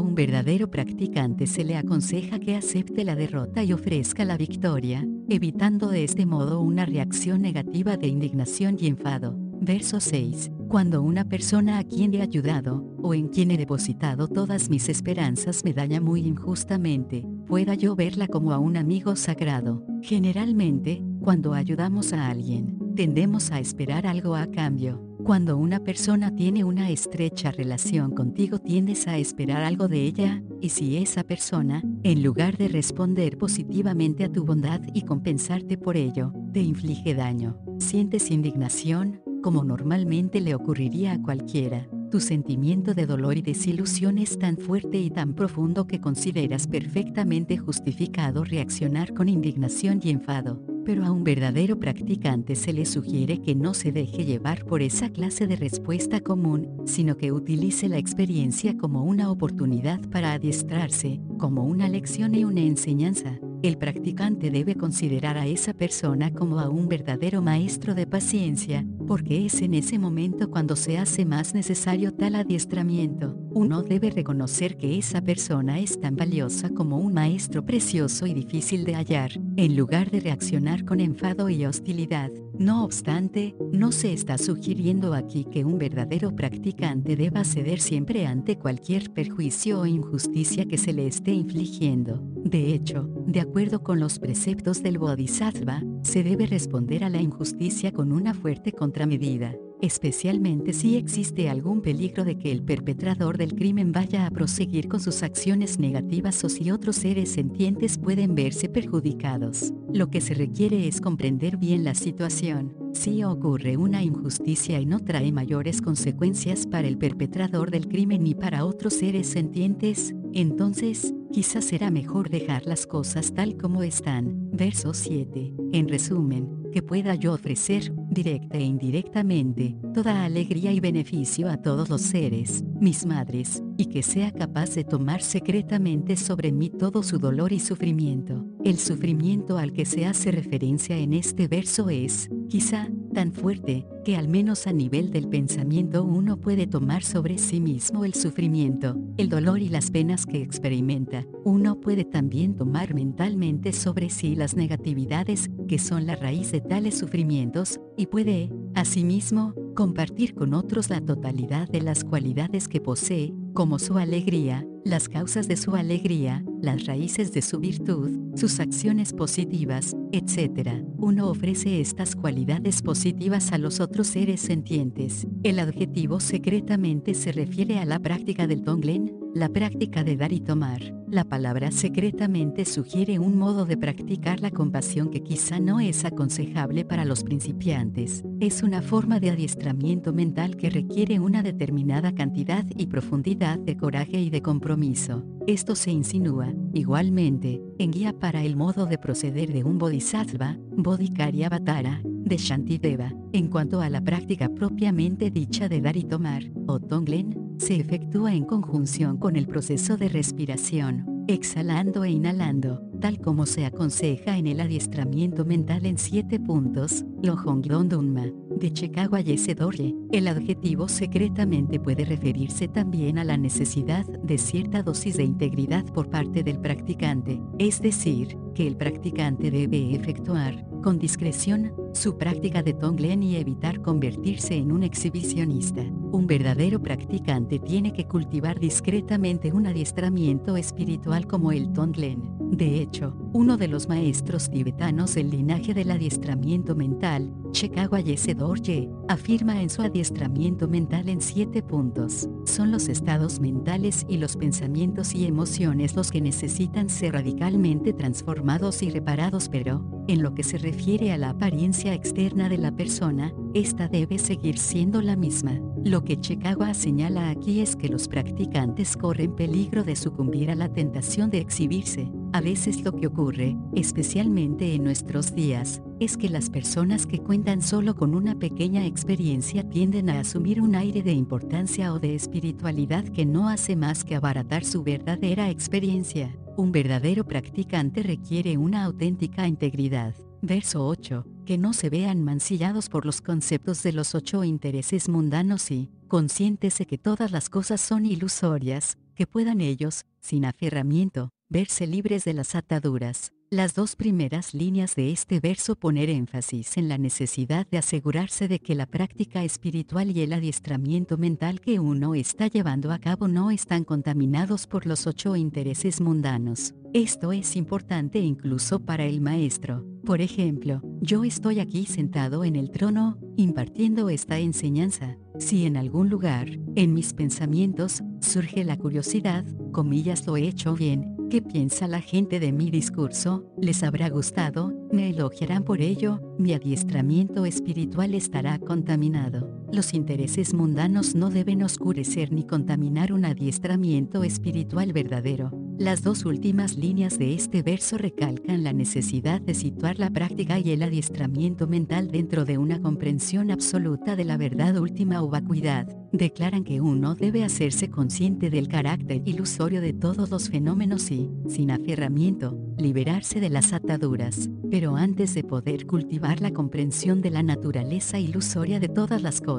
[0.00, 5.88] un verdadero practicante se le aconseja que acepte la derrota y ofrezca la victoria, evitando
[5.88, 9.47] de este modo una reacción negativa de indignación y enfado.
[9.60, 10.50] Verso 6.
[10.68, 15.64] Cuando una persona a quien he ayudado, o en quien he depositado todas mis esperanzas
[15.64, 19.84] me daña muy injustamente, pueda yo verla como a un amigo sagrado.
[20.02, 25.02] Generalmente, cuando ayudamos a alguien, tendemos a esperar algo a cambio.
[25.28, 30.70] Cuando una persona tiene una estrecha relación contigo tiendes a esperar algo de ella, y
[30.70, 36.32] si esa persona, en lugar de responder positivamente a tu bondad y compensarte por ello,
[36.54, 41.86] te inflige daño, sientes indignación, como normalmente le ocurriría a cualquiera.
[42.10, 47.58] Tu sentimiento de dolor y desilusión es tan fuerte y tan profundo que consideras perfectamente
[47.58, 53.54] justificado reaccionar con indignación y enfado pero a un verdadero practicante se le sugiere que
[53.54, 58.74] no se deje llevar por esa clase de respuesta común, sino que utilice la experiencia
[58.78, 63.38] como una oportunidad para adiestrarse, como una lección y una enseñanza.
[63.60, 69.46] El practicante debe considerar a esa persona como a un verdadero maestro de paciencia, porque
[69.46, 73.36] es en ese momento cuando se hace más necesario tal adiestramiento.
[73.50, 78.84] Uno debe reconocer que esa persona es tan valiosa como un maestro precioso y difícil
[78.84, 82.30] de hallar, en lugar de reaccionar con enfado y hostilidad.
[82.58, 88.56] No obstante, no se está sugiriendo aquí que un verdadero practicante deba ceder siempre ante
[88.56, 92.20] cualquier perjuicio o injusticia que se le esté infligiendo.
[92.44, 97.92] De hecho, de acuerdo con los preceptos del Bodhisattva, se debe responder a la injusticia
[97.92, 103.92] con una fuerte contramedida especialmente si existe algún peligro de que el perpetrador del crimen
[103.92, 109.72] vaya a proseguir con sus acciones negativas o si otros seres sentientes pueden verse perjudicados.
[109.92, 112.74] Lo que se requiere es comprender bien la situación.
[112.92, 118.34] Si ocurre una injusticia y no trae mayores consecuencias para el perpetrador del crimen ni
[118.34, 124.50] para otros seres sentientes, entonces, quizás será mejor dejar las cosas tal como están.
[124.52, 125.54] Verso 7.
[125.72, 131.88] En resumen, que pueda yo ofrecer, directa e indirectamente, toda alegría y beneficio a todos
[131.88, 137.18] los seres, mis madres, y que sea capaz de tomar secretamente sobre mí todo su
[137.18, 138.44] dolor y sufrimiento.
[138.64, 142.77] El sufrimiento al que se hace referencia en este verso es, quizá,
[143.14, 148.06] tan fuerte, que al menos a nivel del pensamiento uno puede tomar sobre sí mismo
[148.06, 151.26] el sufrimiento, el dolor y las penas que experimenta.
[151.44, 156.96] Uno puede también tomar mentalmente sobre sí las negatividades, que son la raíz de tales
[156.96, 163.78] sufrimientos, y puede, asimismo, compartir con otros la totalidad de las cualidades que posee, como
[163.78, 169.94] su alegría, las causas de su alegría, las raíces de su virtud, sus acciones positivas,
[170.12, 170.82] etc.
[170.96, 175.26] Uno ofrece estas cualidades positivas a los otros seres sentientes.
[175.42, 180.40] El adjetivo secretamente se refiere a la práctica del Tonglen, la práctica de dar y
[180.40, 180.94] tomar.
[181.10, 186.84] La palabra secretamente sugiere un modo de practicar la compasión que quizá no es aconsejable
[186.84, 188.24] para los principiantes.
[188.40, 194.20] Es una forma de adiestramiento mental que requiere una determinada cantidad y profundidad de coraje
[194.20, 195.24] y de compromiso.
[195.46, 202.02] Esto se insinúa, igualmente, en guía para el modo de proceder de un bodhisattva, bodhicaryavatara,
[202.04, 203.14] de Shantideva.
[203.32, 208.34] En cuanto a la práctica propiamente dicha de dar y tomar, o tonglen, se efectúa
[208.34, 214.46] en conjunción con el proceso de respiración, exhalando e inhalando, tal como se aconseja en
[214.46, 218.26] el adiestramiento mental en siete puntos, Dunma,
[218.58, 219.94] de Chekawa Yesedorje.
[220.12, 226.10] El adjetivo secretamente puede referirse también a la necesidad de cierta dosis de integridad por
[226.10, 232.72] parte del practicante, es decir, que el practicante debe efectuar, con discreción, su práctica de
[232.72, 235.82] Tonglen y evitar convertirse en un exhibicionista.
[235.82, 242.38] Un verdadero practicante tiene que cultivar discretamente un adiestramiento espiritual como el Tonglen.
[242.50, 248.88] De hecho, uno de los maestros tibetanos del linaje del adiestramiento mental, Chekawa Yese Dorje,
[249.08, 252.28] afirma en su adiestramiento mental en siete puntos.
[252.44, 258.82] Son los estados mentales y los pensamientos y emociones los que necesitan ser radicalmente transformados
[258.82, 263.34] y reparados pero, en lo que se refiere a la apariencia externa de la persona,
[263.52, 265.60] esta debe seguir siendo la misma.
[265.84, 270.72] Lo que Chekawa señala aquí es que los practicantes corren peligro de sucumbir a la
[270.72, 272.12] tentación de exhibirse.
[272.32, 277.60] A veces lo que ocurre, especialmente en nuestros días, es que las personas que cuentan
[277.60, 283.04] solo con una pequeña experiencia tienden a asumir un aire de importancia o de espiritualidad
[283.04, 286.34] que no hace más que abaratar su verdadera experiencia.
[286.56, 290.14] Un verdadero practicante requiere una auténtica integridad.
[290.42, 291.26] Verso 8.
[291.44, 296.86] Que no se vean mancillados por los conceptos de los ocho intereses mundanos y, consciéntese
[296.86, 302.54] que todas las cosas son ilusorias, que puedan ellos, sin aferramiento, verse libres de las
[302.54, 303.32] ataduras.
[303.50, 308.58] Las dos primeras líneas de este verso poner énfasis en la necesidad de asegurarse de
[308.58, 313.50] que la práctica espiritual y el adiestramiento mental que uno está llevando a cabo no
[313.50, 316.74] están contaminados por los ocho intereses mundanos.
[316.92, 319.82] Esto es importante incluso para el maestro.
[320.04, 325.16] Por ejemplo, yo estoy aquí sentado en el trono, impartiendo esta enseñanza.
[325.38, 331.18] Si en algún lugar, en mis pensamientos, surge la curiosidad, comillas lo he hecho bien,
[331.30, 333.52] ¿Qué piensa la gente de mi discurso?
[333.60, 334.72] ¿Les habrá gustado?
[334.90, 336.22] ¿Me elogiarán por ello?
[336.38, 339.57] Mi adiestramiento espiritual estará contaminado.
[339.70, 345.52] Los intereses mundanos no deben oscurecer ni contaminar un adiestramiento espiritual verdadero.
[345.78, 350.70] Las dos últimas líneas de este verso recalcan la necesidad de situar la práctica y
[350.70, 355.86] el adiestramiento mental dentro de una comprensión absoluta de la verdad última o vacuidad.
[356.10, 361.70] Declaran que uno debe hacerse consciente del carácter ilusorio de todos los fenómenos y, sin
[361.70, 364.48] aferramiento, liberarse de las ataduras.
[364.70, 369.57] Pero antes de poder cultivar la comprensión de la naturaleza ilusoria de todas las cosas,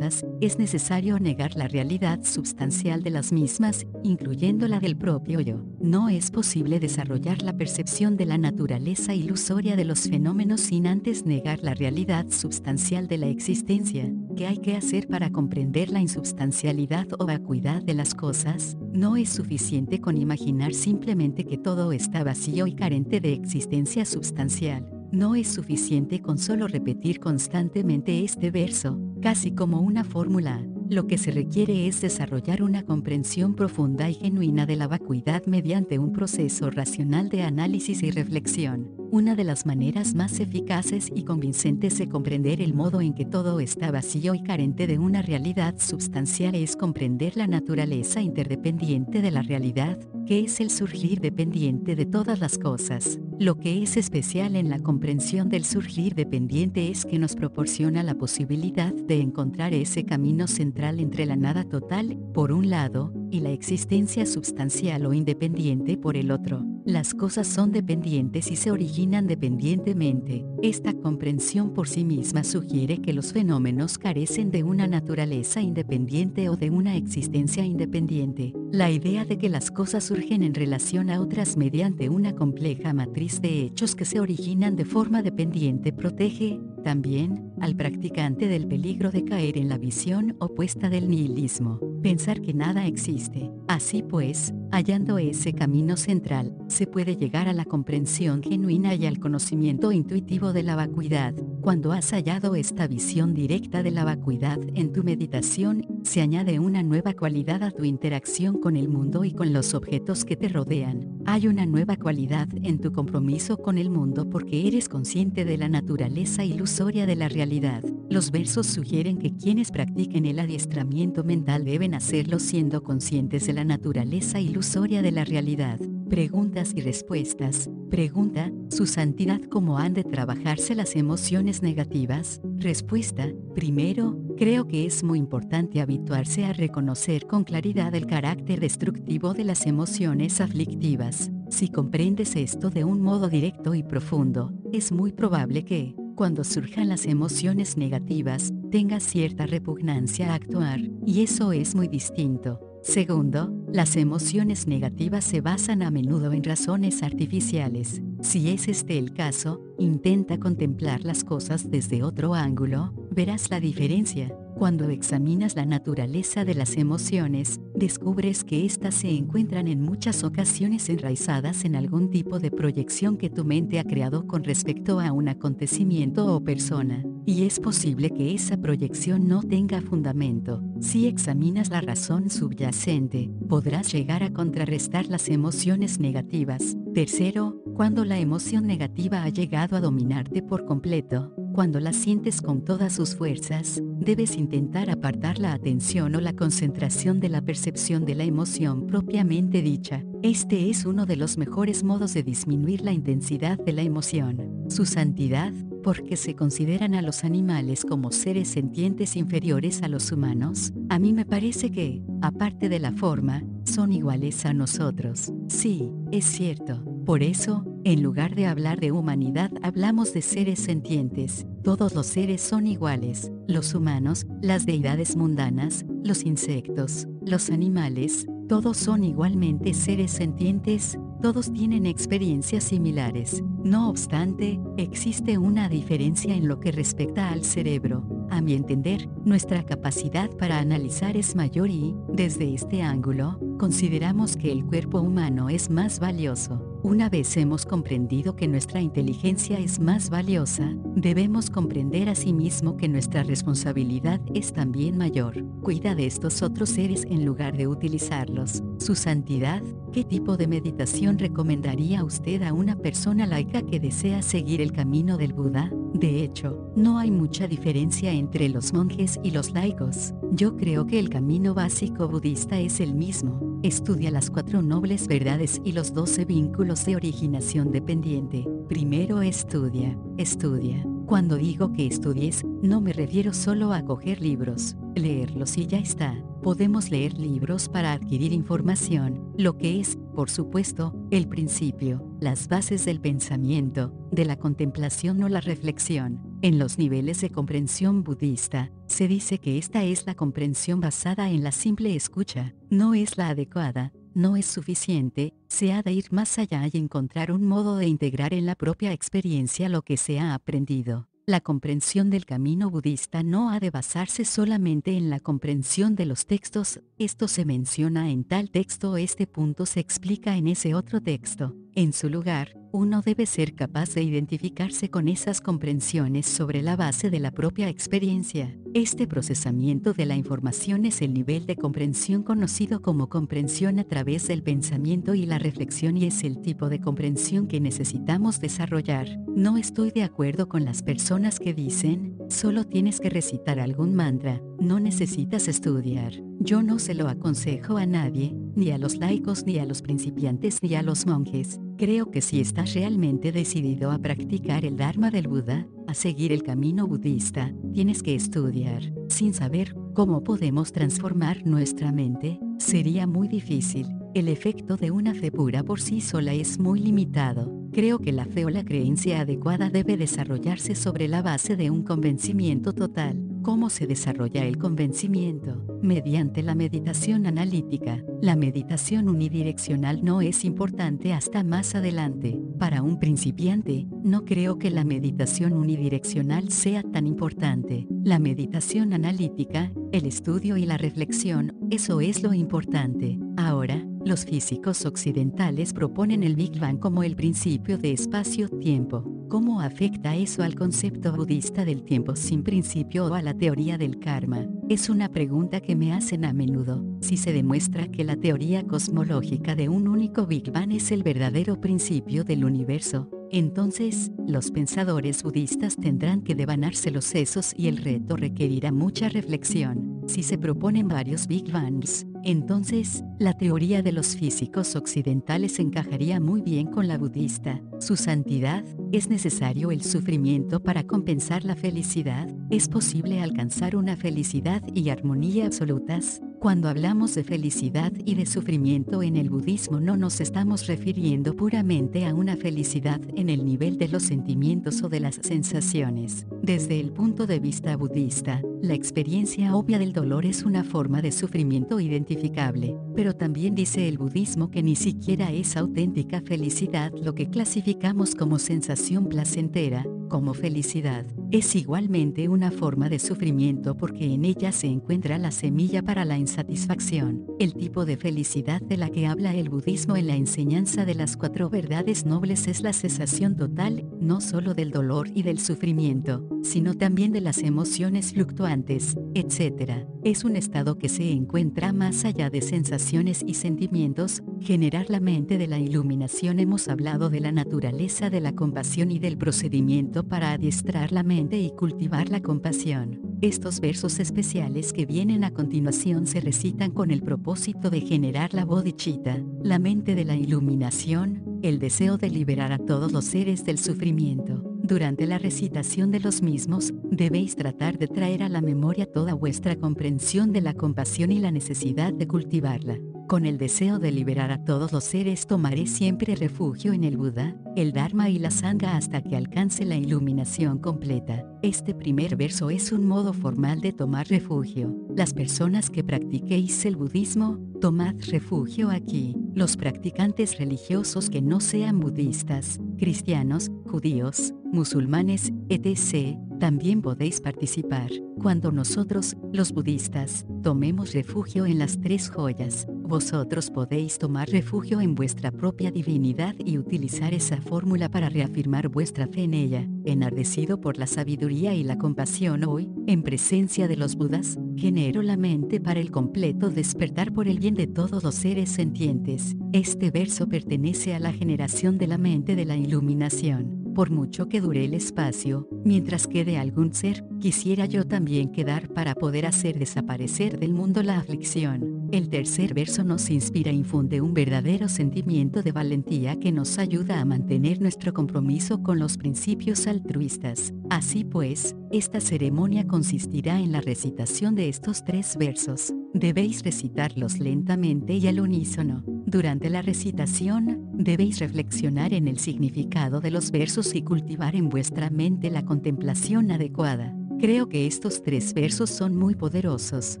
[0.40, 5.64] es necesario negar la realidad substancial de las mismas, incluyendo la del propio yo.
[5.80, 11.24] No es posible desarrollar la percepción de la naturaleza ilusoria de los fenómenos sin antes
[11.24, 14.12] negar la realidad substancial de la existencia.
[14.36, 18.76] ¿Qué hay que hacer para comprender la insubstancialidad o vacuidad de las cosas?
[18.92, 24.95] No es suficiente con imaginar simplemente que todo está vacío y carente de existencia substancial.
[25.12, 30.66] No es suficiente con solo repetir constantemente este verso, casi como una fórmula.
[30.88, 35.98] Lo que se requiere es desarrollar una comprensión profunda y genuina de la vacuidad mediante
[35.98, 38.90] un proceso racional de análisis y reflexión.
[39.12, 43.60] Una de las maneras más eficaces y convincentes de comprender el modo en que todo
[43.60, 49.42] está vacío y carente de una realidad substancial es comprender la naturaleza interdependiente de la
[49.42, 53.20] realidad, que es el surgir dependiente de todas las cosas.
[53.38, 58.16] Lo que es especial en la comprensión del surgir dependiente es que nos proporciona la
[58.16, 63.50] posibilidad de encontrar ese camino central entre la nada total, por un lado, y la
[63.50, 66.64] existencia substancial o independiente por el otro.
[66.84, 70.46] Las cosas son dependientes y se originan dependientemente.
[70.62, 76.56] Esta comprensión por sí misma sugiere que los fenómenos carecen de una naturaleza independiente o
[76.56, 78.54] de una existencia independiente.
[78.72, 83.42] La idea de que las cosas surgen en relación a otras mediante una compleja matriz
[83.42, 89.24] de hechos que se originan de forma dependiente protege, también, al practicante del peligro de
[89.24, 93.50] caer en la visión opuesta del nihilismo, pensar que nada existe.
[93.66, 99.18] Así pues, hallando ese camino central, se puede llegar a la comprensión genuina y al
[99.18, 101.34] conocimiento intuitivo de la vacuidad.
[101.60, 106.82] Cuando has hallado esta visión directa de la vacuidad en tu meditación, se añade una
[106.82, 111.18] nueva cualidad a tu interacción con el mundo y con los objetos que te rodean.
[111.26, 115.68] Hay una nueva cualidad en tu compromiso con el mundo porque eres consciente de la
[115.68, 117.82] naturaleza ilusoria de la realidad.
[118.08, 123.64] Los versos sugieren que quienes practiquen el adiestramiento mental deben hacerlo siendo conscientes de la
[123.64, 125.80] naturaleza ilusoria de la realidad.
[126.08, 127.68] Preguntas y respuestas.
[127.90, 132.42] Pregunta, ¿su santidad cómo han de trabajarse las emociones negativas?
[132.58, 139.32] Respuesta, primero, creo que es muy importante habituarse a reconocer con claridad el carácter destructivo
[139.32, 141.30] de las emociones aflictivas.
[141.48, 146.90] Si comprendes esto de un modo directo y profundo, es muy probable que, cuando surjan
[146.90, 153.96] las emociones negativas, tengas cierta repugnancia a actuar, y eso es muy distinto Segundo, las
[153.96, 158.00] emociones negativas se basan a menudo en razones artificiales.
[158.22, 164.32] Si es este el caso, intenta contemplar las cosas desde otro ángulo, verás la diferencia.
[164.56, 170.88] Cuando examinas la naturaleza de las emociones, descubres que éstas se encuentran en muchas ocasiones
[170.88, 175.28] enraizadas en algún tipo de proyección que tu mente ha creado con respecto a un
[175.28, 180.62] acontecimiento o persona, y es posible que esa proyección no tenga fundamento.
[180.80, 186.78] Si examinas la razón subyacente, podrás llegar a contrarrestar las emociones negativas.
[186.94, 192.66] Tercero, cuando la emoción negativa ha llegado a dominarte por completo, cuando la sientes con
[192.66, 198.14] todas sus fuerzas, debes intentar apartar la atención o la concentración de la percepción de
[198.14, 200.04] la emoción propiamente dicha.
[200.26, 204.64] Este es uno de los mejores modos de disminuir la intensidad de la emoción.
[204.68, 205.52] Su santidad,
[205.84, 211.12] porque se consideran a los animales como seres sentientes inferiores a los humanos, a mí
[211.12, 215.32] me parece que, aparte de la forma, son iguales a nosotros.
[215.46, 216.82] Sí, es cierto.
[217.04, 221.46] Por eso, en lugar de hablar de humanidad, hablamos de seres sentientes.
[221.66, 228.76] Todos los seres son iguales, los humanos, las deidades mundanas, los insectos, los animales, todos
[228.76, 233.42] son igualmente seres sentientes, Todos tienen experiencias similares.
[233.64, 238.25] No obstante, existe una diferencia en lo que respecta al cerebro.
[238.30, 244.52] A mi entender, nuestra capacidad para analizar es mayor y, desde este ángulo, consideramos que
[244.52, 246.60] el cuerpo humano es más valioso.
[246.82, 253.24] Una vez hemos comprendido que nuestra inteligencia es más valiosa, debemos comprender asimismo que nuestra
[253.24, 255.44] responsabilidad es también mayor.
[255.62, 258.62] Cuida de estos otros seres en lugar de utilizarlos.
[258.78, 259.62] Su santidad,
[259.92, 265.16] ¿qué tipo de meditación recomendaría usted a una persona laica que desea seguir el camino
[265.16, 265.72] del Buda?
[265.92, 270.12] De hecho, no hay mucha diferencia entre los monjes y los laicos.
[270.32, 273.60] Yo creo que el camino básico budista es el mismo.
[273.62, 278.46] Estudia las cuatro nobles verdades y los doce vínculos de originación dependiente.
[278.68, 280.84] Primero estudia, estudia.
[281.06, 286.20] Cuando digo que estudies, no me refiero solo a coger libros, leerlos y ya está.
[286.42, 292.84] Podemos leer libros para adquirir información, lo que es, por supuesto, el principio, las bases
[292.84, 296.25] del pensamiento, de la contemplación o la reflexión.
[296.42, 301.42] En los niveles de comprensión budista, se dice que esta es la comprensión basada en
[301.42, 306.38] la simple escucha, no es la adecuada, no es suficiente, se ha de ir más
[306.38, 310.34] allá y encontrar un modo de integrar en la propia experiencia lo que se ha
[310.34, 311.08] aprendido.
[311.24, 316.26] La comprensión del camino budista no ha de basarse solamente en la comprensión de los
[316.26, 321.56] textos, esto se menciona en tal texto, este punto se explica en ese otro texto.
[321.78, 327.10] En su lugar, uno debe ser capaz de identificarse con esas comprensiones sobre la base
[327.10, 328.56] de la propia experiencia.
[328.72, 334.26] Este procesamiento de la información es el nivel de comprensión conocido como comprensión a través
[334.26, 339.08] del pensamiento y la reflexión y es el tipo de comprensión que necesitamos desarrollar.
[339.26, 344.40] No estoy de acuerdo con las personas que dicen, solo tienes que recitar algún mantra,
[344.58, 346.14] no necesitas estudiar.
[346.40, 350.62] Yo no se lo aconsejo a nadie, ni a los laicos ni a los principiantes
[350.62, 351.58] ni a los monjes.
[351.76, 356.42] Creo que si estás realmente decidido a practicar el Dharma del Buda, a seguir el
[356.42, 358.82] camino budista, tienes que estudiar.
[359.08, 363.86] Sin saber cómo podemos transformar nuestra mente, sería muy difícil.
[364.14, 367.65] El efecto de una fe pura por sí sola es muy limitado.
[367.76, 371.82] Creo que la fe o la creencia adecuada debe desarrollarse sobre la base de un
[371.82, 373.22] convencimiento total.
[373.42, 375.62] ¿Cómo se desarrolla el convencimiento?
[375.82, 378.02] Mediante la meditación analítica.
[378.22, 382.40] La meditación unidireccional no es importante hasta más adelante.
[382.58, 387.86] Para un principiante, no creo que la meditación unidireccional sea tan importante.
[388.02, 393.18] La meditación analítica, el estudio y la reflexión, eso es lo importante.
[393.36, 399.04] Ahora, los físicos occidentales proponen el Big Bang como el principio de espacio-tiempo.
[399.28, 403.98] ¿Cómo afecta eso al concepto budista del tiempo sin principio o a la teoría del
[403.98, 404.46] karma?
[404.68, 406.84] Es una pregunta que me hacen a menudo.
[407.00, 411.60] Si se demuestra que la teoría cosmológica de un único Big Bang es el verdadero
[411.60, 418.16] principio del universo, entonces, los pensadores budistas tendrán que devanarse los sesos y el reto
[418.16, 420.02] requerirá mucha reflexión.
[420.06, 426.42] Si se proponen varios Big Bangs, entonces, la teoría de los físicos occidentales encajaría muy
[426.42, 427.60] bien con la budista.
[427.78, 432.26] Su santidad, ¿es necesario el sufrimiento para compensar la felicidad?
[432.50, 436.20] ¿Es posible alcanzar una felicidad y armonía absolutas?
[436.38, 442.06] Cuando hablamos de felicidad y de sufrimiento en el budismo no nos estamos refiriendo puramente
[442.06, 446.26] a una felicidad en el nivel de los sentimientos o de las sensaciones.
[446.42, 451.10] Desde el punto de vista budista, la experiencia obvia del dolor es una forma de
[451.10, 457.30] sufrimiento identificable, pero también dice el budismo que ni siquiera es auténtica felicidad lo que
[457.30, 461.06] clasificamos como sensación placentera, como felicidad.
[461.30, 466.18] Es igualmente una forma de sufrimiento porque en ella se encuentra la semilla para la
[466.26, 470.96] insatisfacción, el tipo de felicidad de la que habla el budismo en la enseñanza de
[470.96, 476.28] las cuatro verdades nobles es la cesación total, no solo del dolor y del sufrimiento,
[476.42, 479.86] sino también de las emociones fluctuantes, etc.
[480.02, 485.38] Es un estado que se encuentra más allá de sensaciones y sentimientos, generar la mente
[485.38, 490.32] de la iluminación hemos hablado de la naturaleza de la compasión y del procedimiento para
[490.32, 493.05] adiestrar la mente y cultivar la compasión.
[493.22, 498.44] Estos versos especiales que vienen a continuación se recitan con el propósito de generar la
[498.44, 503.58] bodhicitta, la mente de la iluminación, el deseo de liberar a todos los seres del
[503.58, 504.42] sufrimiento.
[504.62, 509.56] Durante la recitación de los mismos, debéis tratar de traer a la memoria toda vuestra
[509.56, 512.78] comprensión de la compasión y la necesidad de cultivarla.
[513.08, 517.36] Con el deseo de liberar a todos los seres tomaré siempre refugio en el Buda,
[517.54, 521.24] el Dharma y la Sangha hasta que alcance la iluminación completa.
[521.40, 524.74] Este primer verso es un modo formal de tomar refugio.
[524.96, 529.14] Las personas que practiquéis el budismo, tomad refugio aquí.
[529.34, 537.90] Los practicantes religiosos que no sean budistas, cristianos, judíos, musulmanes, etc., también podéis participar.
[538.20, 544.94] Cuando nosotros, los budistas, tomemos refugio en las tres joyas, vosotros podéis tomar refugio en
[544.94, 549.66] vuestra propia divinidad y utilizar esa fórmula para reafirmar vuestra fe en ella.
[549.84, 555.16] Enardecido por la sabiduría y la compasión hoy, en presencia de los Budas, genero la
[555.16, 559.36] mente para el completo despertar por el bien de todos los seres sentientes.
[559.52, 564.40] Este verso pertenece a la generación de la mente de la iluminación por mucho que
[564.40, 570.40] dure el espacio, mientras quede algún ser, quisiera yo también quedar para poder hacer desaparecer
[570.40, 571.86] del mundo la aflicción.
[571.92, 577.00] El tercer verso nos inspira e infunde un verdadero sentimiento de valentía que nos ayuda
[577.00, 580.54] a mantener nuestro compromiso con los principios altruistas.
[580.70, 585.72] Así pues, esta ceremonia consistirá en la recitación estos tres versos.
[585.92, 588.82] Debéis recitarlos lentamente y al unísono.
[589.06, 594.90] Durante la recitación, debéis reflexionar en el significado de los versos y cultivar en vuestra
[594.90, 596.96] mente la contemplación adecuada.
[597.18, 600.00] Creo que estos tres versos son muy poderosos.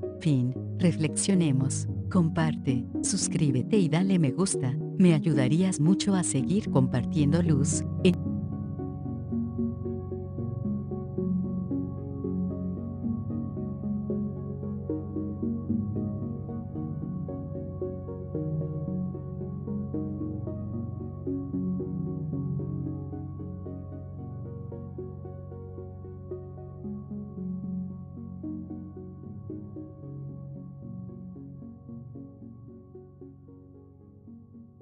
[0.20, 0.54] Fin.
[0.78, 1.88] Reflexionemos.
[2.10, 4.76] Comparte, suscríbete y dale me gusta.
[4.98, 7.82] Me ayudarías mucho a seguir compartiendo luz.